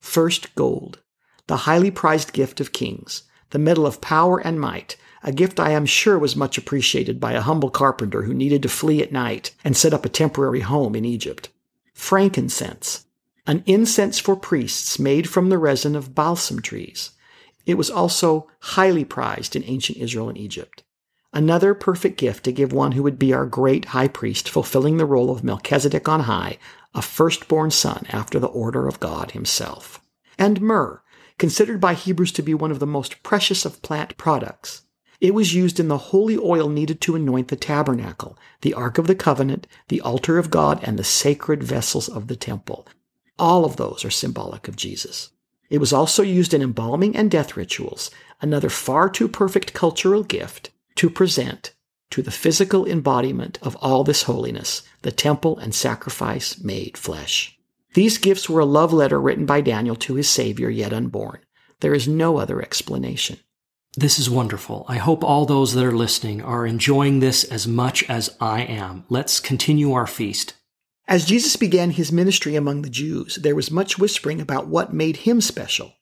First, 0.00 0.54
gold, 0.54 1.00
the 1.48 1.58
highly 1.58 1.90
prized 1.90 2.32
gift 2.32 2.60
of 2.60 2.72
kings, 2.72 3.24
the 3.56 3.60
metal 3.60 3.86
of 3.86 4.02
power 4.02 4.38
and 4.38 4.60
might, 4.60 4.98
a 5.22 5.32
gift 5.32 5.58
I 5.58 5.70
am 5.70 5.86
sure 5.86 6.18
was 6.18 6.36
much 6.36 6.58
appreciated 6.58 7.18
by 7.18 7.32
a 7.32 7.40
humble 7.40 7.70
carpenter 7.70 8.24
who 8.24 8.34
needed 8.34 8.62
to 8.64 8.68
flee 8.68 9.02
at 9.02 9.12
night 9.12 9.52
and 9.64 9.74
set 9.74 9.94
up 9.94 10.04
a 10.04 10.10
temporary 10.10 10.60
home 10.60 10.94
in 10.94 11.06
Egypt. 11.06 11.48
Frankincense, 11.94 13.06
an 13.46 13.62
incense 13.64 14.18
for 14.18 14.36
priests 14.36 14.98
made 14.98 15.26
from 15.30 15.48
the 15.48 15.56
resin 15.56 15.96
of 15.96 16.14
balsam 16.14 16.60
trees. 16.60 17.12
It 17.64 17.78
was 17.78 17.88
also 17.88 18.46
highly 18.60 19.06
prized 19.06 19.56
in 19.56 19.64
ancient 19.64 19.96
Israel 19.96 20.28
and 20.28 20.36
Egypt. 20.36 20.82
Another 21.32 21.72
perfect 21.72 22.18
gift 22.18 22.44
to 22.44 22.52
give 22.52 22.74
one 22.74 22.92
who 22.92 23.02
would 23.04 23.18
be 23.18 23.32
our 23.32 23.46
great 23.46 23.86
high 23.86 24.08
priest, 24.08 24.50
fulfilling 24.50 24.98
the 24.98 25.06
role 25.06 25.30
of 25.30 25.42
Melchizedek 25.42 26.10
on 26.10 26.20
high, 26.20 26.58
a 26.94 27.00
firstborn 27.00 27.70
son 27.70 28.04
after 28.10 28.38
the 28.38 28.48
order 28.48 28.86
of 28.86 29.00
God 29.00 29.30
himself. 29.30 30.02
And 30.38 30.60
myrrh, 30.60 31.00
considered 31.38 31.80
by 31.80 31.94
Hebrews 31.94 32.32
to 32.32 32.42
be 32.42 32.54
one 32.54 32.70
of 32.70 32.78
the 32.78 32.86
most 32.86 33.22
precious 33.22 33.64
of 33.64 33.82
plant 33.82 34.16
products. 34.16 34.82
It 35.20 35.34
was 35.34 35.54
used 35.54 35.80
in 35.80 35.88
the 35.88 35.98
holy 35.98 36.36
oil 36.36 36.68
needed 36.68 37.00
to 37.02 37.16
anoint 37.16 37.48
the 37.48 37.56
tabernacle, 37.56 38.38
the 38.60 38.74
Ark 38.74 38.98
of 38.98 39.06
the 39.06 39.14
Covenant, 39.14 39.66
the 39.88 40.00
altar 40.00 40.38
of 40.38 40.50
God, 40.50 40.80
and 40.82 40.98
the 40.98 41.04
sacred 41.04 41.62
vessels 41.62 42.08
of 42.08 42.28
the 42.28 42.36
temple. 42.36 42.86
All 43.38 43.64
of 43.64 43.76
those 43.76 44.04
are 44.04 44.10
symbolic 44.10 44.68
of 44.68 44.76
Jesus. 44.76 45.30
It 45.68 45.78
was 45.78 45.92
also 45.92 46.22
used 46.22 46.54
in 46.54 46.62
embalming 46.62 47.16
and 47.16 47.30
death 47.30 47.56
rituals, 47.56 48.10
another 48.40 48.68
far 48.68 49.08
too 49.08 49.28
perfect 49.28 49.74
cultural 49.74 50.22
gift 50.22 50.70
to 50.96 51.10
present 51.10 51.74
to 52.10 52.22
the 52.22 52.30
physical 52.30 52.86
embodiment 52.86 53.58
of 53.62 53.76
all 53.76 54.04
this 54.04 54.22
holiness, 54.24 54.82
the 55.02 55.10
temple 55.10 55.58
and 55.58 55.74
sacrifice 55.74 56.60
made 56.60 56.96
flesh. 56.96 57.55
These 57.94 58.18
gifts 58.18 58.48
were 58.48 58.60
a 58.60 58.66
love 58.66 58.92
letter 58.92 59.20
written 59.20 59.46
by 59.46 59.60
Daniel 59.60 59.96
to 59.96 60.14
his 60.14 60.28
Savior 60.28 60.68
yet 60.68 60.92
unborn. 60.92 61.40
There 61.80 61.94
is 61.94 62.08
no 62.08 62.38
other 62.38 62.60
explanation. 62.60 63.38
This 63.96 64.18
is 64.18 64.28
wonderful. 64.28 64.84
I 64.88 64.98
hope 64.98 65.24
all 65.24 65.46
those 65.46 65.72
that 65.72 65.84
are 65.84 65.96
listening 65.96 66.42
are 66.42 66.66
enjoying 66.66 67.20
this 67.20 67.44
as 67.44 67.66
much 67.66 68.02
as 68.10 68.36
I 68.40 68.62
am. 68.62 69.04
Let's 69.08 69.40
continue 69.40 69.92
our 69.92 70.06
feast. 70.06 70.54
As 71.08 71.24
Jesus 71.24 71.56
began 71.56 71.92
his 71.92 72.12
ministry 72.12 72.56
among 72.56 72.82
the 72.82 72.90
Jews, 72.90 73.36
there 73.36 73.54
was 73.54 73.70
much 73.70 73.98
whispering 73.98 74.40
about 74.40 74.66
what 74.66 74.92
made 74.92 75.18
him 75.18 75.40
special. 75.40 75.94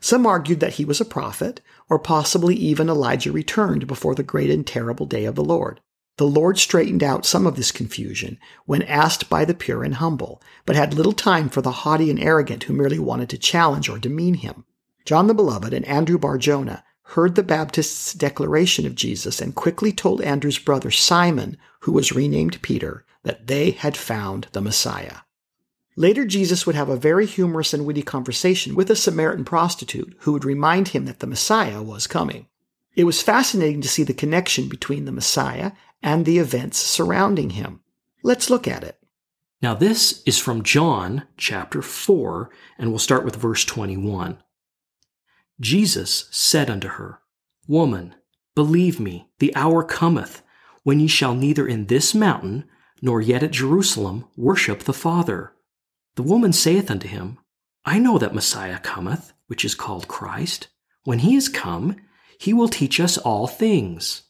Some 0.00 0.26
argued 0.26 0.60
that 0.60 0.74
he 0.74 0.84
was 0.84 1.00
a 1.00 1.04
prophet, 1.04 1.60
or 1.88 1.98
possibly 1.98 2.56
even 2.56 2.88
Elijah 2.88 3.30
returned 3.30 3.86
before 3.86 4.14
the 4.14 4.22
great 4.22 4.50
and 4.50 4.66
terrible 4.66 5.06
day 5.06 5.24
of 5.24 5.34
the 5.34 5.44
Lord. 5.44 5.80
The 6.18 6.26
Lord 6.26 6.58
straightened 6.58 7.02
out 7.02 7.26
some 7.26 7.46
of 7.46 7.56
this 7.56 7.70
confusion 7.70 8.38
when 8.64 8.82
asked 8.82 9.28
by 9.28 9.44
the 9.44 9.52
pure 9.52 9.84
and 9.84 9.96
humble, 9.96 10.40
but 10.64 10.74
had 10.74 10.94
little 10.94 11.12
time 11.12 11.50
for 11.50 11.60
the 11.60 11.70
haughty 11.70 12.10
and 12.10 12.18
arrogant 12.18 12.64
who 12.64 12.72
merely 12.72 12.98
wanted 12.98 13.28
to 13.30 13.38
challenge 13.38 13.88
or 13.88 13.98
demean 13.98 14.34
him. 14.34 14.64
John 15.04 15.26
the 15.26 15.34
Beloved 15.34 15.74
and 15.74 15.84
Andrew 15.84 16.18
Bar-Jonah 16.18 16.82
heard 17.10 17.34
the 17.34 17.42
Baptist's 17.42 18.14
declaration 18.14 18.86
of 18.86 18.94
Jesus 18.94 19.40
and 19.40 19.54
quickly 19.54 19.92
told 19.92 20.22
Andrew's 20.22 20.58
brother 20.58 20.90
Simon, 20.90 21.58
who 21.80 21.92
was 21.92 22.12
renamed 22.12 22.62
Peter, 22.62 23.04
that 23.22 23.46
they 23.46 23.72
had 23.72 23.96
found 23.96 24.48
the 24.52 24.60
Messiah. 24.60 25.18
Later, 25.96 26.24
Jesus 26.24 26.66
would 26.66 26.74
have 26.74 26.88
a 26.88 26.96
very 26.96 27.26
humorous 27.26 27.74
and 27.74 27.84
witty 27.84 28.02
conversation 28.02 28.74
with 28.74 28.90
a 28.90 28.96
Samaritan 28.96 29.44
prostitute 29.44 30.16
who 30.20 30.32
would 30.32 30.44
remind 30.44 30.88
him 30.88 31.04
that 31.04 31.20
the 31.20 31.26
Messiah 31.26 31.82
was 31.82 32.06
coming. 32.06 32.46
It 32.94 33.04
was 33.04 33.22
fascinating 33.22 33.82
to 33.82 33.88
see 33.88 34.02
the 34.02 34.14
connection 34.14 34.68
between 34.68 35.04
the 35.04 35.12
Messiah 35.12 35.72
and 36.02 36.24
the 36.24 36.38
events 36.38 36.78
surrounding 36.78 37.50
him. 37.50 37.80
Let's 38.22 38.50
look 38.50 38.66
at 38.66 38.84
it. 38.84 38.98
Now, 39.62 39.74
this 39.74 40.22
is 40.24 40.38
from 40.38 40.62
John 40.62 41.24
chapter 41.36 41.80
4, 41.80 42.50
and 42.78 42.90
we'll 42.90 42.98
start 42.98 43.24
with 43.24 43.36
verse 43.36 43.64
21. 43.64 44.38
Jesus 45.58 46.28
said 46.30 46.68
unto 46.68 46.88
her, 46.88 47.20
Woman, 47.66 48.14
believe 48.54 49.00
me, 49.00 49.28
the 49.38 49.54
hour 49.56 49.82
cometh 49.82 50.42
when 50.82 51.00
ye 51.00 51.06
shall 51.06 51.34
neither 51.34 51.66
in 51.66 51.86
this 51.86 52.14
mountain 52.14 52.64
nor 53.02 53.20
yet 53.20 53.42
at 53.42 53.50
Jerusalem 53.50 54.26
worship 54.36 54.80
the 54.80 54.92
Father. 54.92 55.52
The 56.16 56.22
woman 56.22 56.52
saith 56.52 56.90
unto 56.90 57.08
him, 57.08 57.38
I 57.84 57.98
know 57.98 58.18
that 58.18 58.34
Messiah 58.34 58.78
cometh, 58.78 59.32
which 59.46 59.64
is 59.64 59.74
called 59.74 60.08
Christ. 60.08 60.68
When 61.04 61.20
he 61.20 61.36
is 61.36 61.48
come, 61.48 61.96
he 62.38 62.52
will 62.52 62.68
teach 62.68 63.00
us 63.00 63.16
all 63.18 63.46
things. 63.46 64.22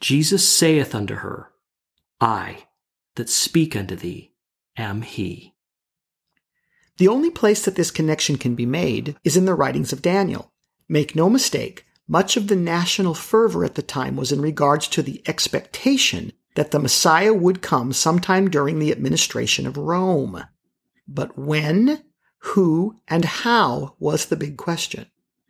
Jesus 0.00 0.48
saith 0.48 0.94
unto 0.94 1.16
her, 1.16 1.50
I 2.20 2.66
that 3.16 3.28
speak 3.28 3.74
unto 3.74 3.96
thee 3.96 4.32
am 4.76 5.02
he. 5.02 5.54
The 6.98 7.08
only 7.08 7.30
place 7.30 7.64
that 7.64 7.74
this 7.74 7.90
connection 7.90 8.38
can 8.38 8.54
be 8.54 8.66
made 8.66 9.16
is 9.24 9.36
in 9.36 9.44
the 9.44 9.54
writings 9.54 9.92
of 9.92 10.02
Daniel. 10.02 10.52
Make 10.88 11.14
no 11.14 11.28
mistake, 11.28 11.84
much 12.08 12.36
of 12.36 12.48
the 12.48 12.56
national 12.56 13.14
fervor 13.14 13.64
at 13.64 13.74
the 13.74 13.82
time 13.82 14.16
was 14.16 14.32
in 14.32 14.40
regards 14.40 14.88
to 14.88 15.02
the 15.02 15.22
expectation 15.26 16.32
that 16.54 16.70
the 16.70 16.78
Messiah 16.78 17.34
would 17.34 17.60
come 17.60 17.92
sometime 17.92 18.48
during 18.48 18.78
the 18.78 18.92
administration 18.92 19.66
of 19.66 19.76
Rome. 19.76 20.44
But 21.06 21.38
when, 21.38 22.02
who, 22.38 23.00
and 23.08 23.24
how 23.24 23.96
was 23.98 24.26
the 24.26 24.36
big 24.36 24.56
question. 24.56 25.06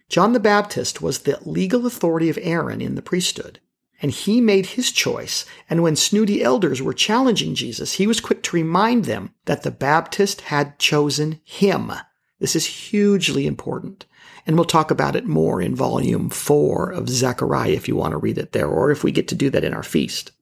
John 0.09 0.33
the 0.33 0.41
Baptist 0.41 1.03
was 1.03 1.21
the 1.21 1.39
legal 1.45 1.87
authority 1.87 2.29
of 2.29 2.39
Aaron 2.41 2.81
in 2.81 2.95
the 2.95 3.03
priesthood 3.03 3.61
and 4.03 4.11
he 4.11 4.41
made 4.41 4.67
his 4.67 4.93
choice. 4.93 5.45
And 5.71 5.83
when 5.83 5.97
snooty 5.97 6.43
elders 6.43 6.83
were 6.83 6.93
challenging 6.93 7.55
Jesus, 7.55 7.95
he 7.95 8.07
was 8.07 8.21
quick 8.21 8.43
to 8.45 8.57
remind 8.57 9.05
them 9.05 9.35
that 9.47 9.63
the 9.63 9.71
Baptist 9.71 10.43
had 10.43 10.79
chosen 10.79 11.41
him. 11.45 11.93
This 12.39 12.55
is 12.55 12.67
hugely 12.67 13.47
important. 13.47 14.07
And 14.47 14.57
we'll 14.57 14.65
talk 14.65 14.91
about 14.91 15.17
it 15.17 15.27
more 15.27 15.61
in 15.61 15.75
volume 15.75 16.31
four 16.31 16.91
of 16.91 17.09
Zechariah 17.09 17.71
if 17.71 17.89
you 17.89 17.97
want 17.97 18.13
to 18.13 18.19
read 18.19 18.39
it 18.39 18.53
there, 18.53 18.69
or 18.69 18.91
if 18.91 19.03
we 19.03 19.11
get 19.11 19.29
to 19.29 19.35
do 19.35 19.51
that 19.51 19.65
in 19.65 19.75
our 19.75 19.83
feast. 19.83 20.33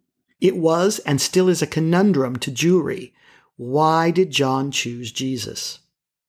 It 0.41 0.57
was 0.57 0.99
and 1.01 1.21
still 1.21 1.49
is 1.49 1.63
a 1.63 1.67
conundrum 1.67 2.37
to 2.37 2.51
Jewry. 2.51 3.13
Why 3.57 4.11
did 4.11 4.31
John 4.31 4.71
choose 4.71 5.13
Jesus? 5.13 5.79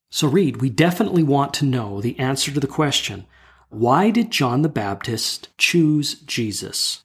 So, 0.09 0.27
Reed, 0.27 0.61
we 0.61 0.69
definitely 0.69 1.23
want 1.23 1.53
to 1.55 1.65
know 1.65 1.99
the 1.99 2.17
answer 2.19 2.51
to 2.51 2.59
the 2.59 2.67
question 2.67 3.25
why 3.69 4.09
did 4.11 4.31
John 4.31 4.61
the 4.61 4.69
Baptist 4.69 5.49
choose 5.57 6.21
Jesus? 6.21 7.03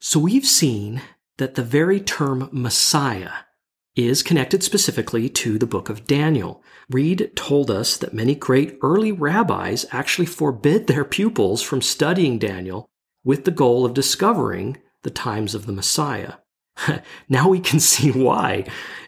So 0.00 0.20
we've 0.20 0.46
seen 0.46 1.02
that 1.38 1.54
the 1.56 1.62
very 1.62 2.00
term 2.00 2.48
Messiah 2.52 3.32
is 3.96 4.22
connected 4.22 4.62
specifically 4.62 5.28
to 5.28 5.58
the 5.58 5.66
book 5.66 5.88
of 5.88 6.06
Daniel. 6.06 6.62
Reed 6.88 7.32
told 7.34 7.68
us 7.68 7.96
that 7.96 8.14
many 8.14 8.36
great 8.36 8.78
early 8.80 9.10
rabbis 9.10 9.84
actually 9.90 10.26
forbid 10.26 10.86
their 10.86 11.04
pupils 11.04 11.62
from 11.62 11.82
studying 11.82 12.38
Daniel 12.38 12.88
with 13.24 13.44
the 13.44 13.50
goal 13.50 13.84
of 13.84 13.94
discovering 13.94 14.76
the 15.02 15.10
times 15.10 15.52
of 15.54 15.66
the 15.66 15.72
Messiah. 15.72 16.34
now 17.28 17.48
we 17.48 17.58
can 17.58 17.80
see 17.80 18.12
why. 18.12 18.64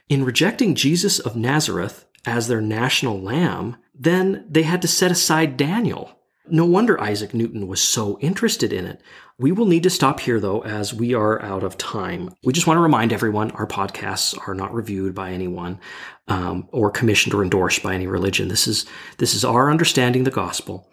In 0.09 0.24
rejecting 0.24 0.74
Jesus 0.74 1.20
of 1.20 1.37
Nazareth 1.37 2.05
as 2.26 2.48
their 2.48 2.61
national 2.61 3.20
lamb, 3.20 3.76
then 3.94 4.44
they 4.48 4.62
had 4.62 4.83
to 4.83 4.88
set 4.88 5.12
aside 5.12 5.57
Daniel. 5.57 6.20
No 6.51 6.65
wonder 6.65 7.01
Isaac 7.01 7.33
Newton 7.33 7.67
was 7.67 7.81
so 7.81 8.19
interested 8.21 8.73
in 8.73 8.87
it. 8.87 9.01
We 9.39 9.53
will 9.53 9.67
need 9.67 9.85
to 9.85 9.91
stop 9.91 10.21
here 10.21 10.41
though, 10.41 10.63
as 10.65 10.93
we 10.93 11.15
are 11.15 11.41
out 11.43 11.63
of 11.63 11.79
time. 11.79 12.31
We 12.45 12.53
just 12.53 12.67
want 12.67 12.77
to 12.77 12.83
remind 12.83 13.13
everyone 13.13 13.51
our 13.53 13.67
podcasts 13.67 14.37
are 14.47 14.55
not 14.55 14.75
reviewed 14.75 15.15
by 15.15 15.31
anyone 15.31 15.81
um, 16.29 16.69
or 16.73 16.91
commissioned 16.91 17.35
or 17.35 17.43
endorsed 17.43 17.83
by 17.83 17.95
any 17.95 18.07
religion. 18.07 18.49
This 18.49 18.67
is 18.67 18.87
this 19.19 19.35
is 19.35 19.45
our 19.45 19.71
understanding 19.71 20.25
the 20.25 20.31
gospel, 20.31 20.91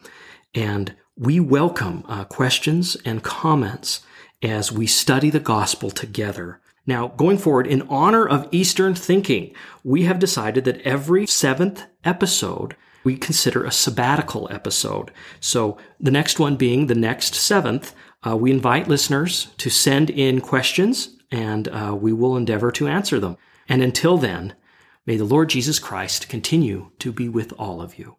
and 0.54 0.96
we 1.18 1.40
welcome 1.40 2.04
uh, 2.08 2.24
questions 2.26 2.96
and 3.04 3.24
comments 3.24 4.02
as 4.44 4.72
we 4.72 4.88
study 4.88 5.30
the 5.30 5.40
gospel 5.40 5.90
together. 5.90 6.62
Now, 6.86 7.10
going 7.10 7.38
forward, 7.38 7.68
in 7.68 7.82
honor 7.90 8.26
of 8.26 8.48
Eastern 8.52 8.96
thinking, 8.96 9.54
we 9.84 10.04
have 10.04 10.20
decided 10.20 10.64
that 10.66 10.82
every 10.82 11.28
seventh 11.28 11.84
episode 12.06 12.76
we 13.08 13.16
consider 13.16 13.64
a 13.64 13.72
sabbatical 13.72 14.50
episode. 14.52 15.12
So 15.40 15.78
the 15.98 16.12
next 16.12 16.40
one 16.40 16.58
being 16.58 16.88
the 16.88 16.94
next 16.94 17.36
seventh, 17.36 17.96
uh, 18.28 18.36
we 18.36 18.52
invite 18.52 18.90
listeners 18.90 19.48
to 19.60 19.70
send 19.70 20.10
in 20.10 20.42
questions 20.42 21.16
and 21.32 21.70
uh, 21.70 21.96
we 21.98 22.12
will 22.12 22.36
endeavor 22.36 22.70
to 22.72 22.90
answer 22.90 23.18
them. 23.18 23.38
And 23.70 23.82
until 23.82 24.18
then, 24.18 24.56
may 25.06 25.16
the 25.16 25.24
Lord 25.24 25.48
Jesus 25.48 25.80
Christ 25.80 26.28
continue 26.28 26.92
to 27.00 27.14
be 27.14 27.30
with 27.30 27.54
all 27.58 27.82
of 27.82 27.98
you. 27.98 28.18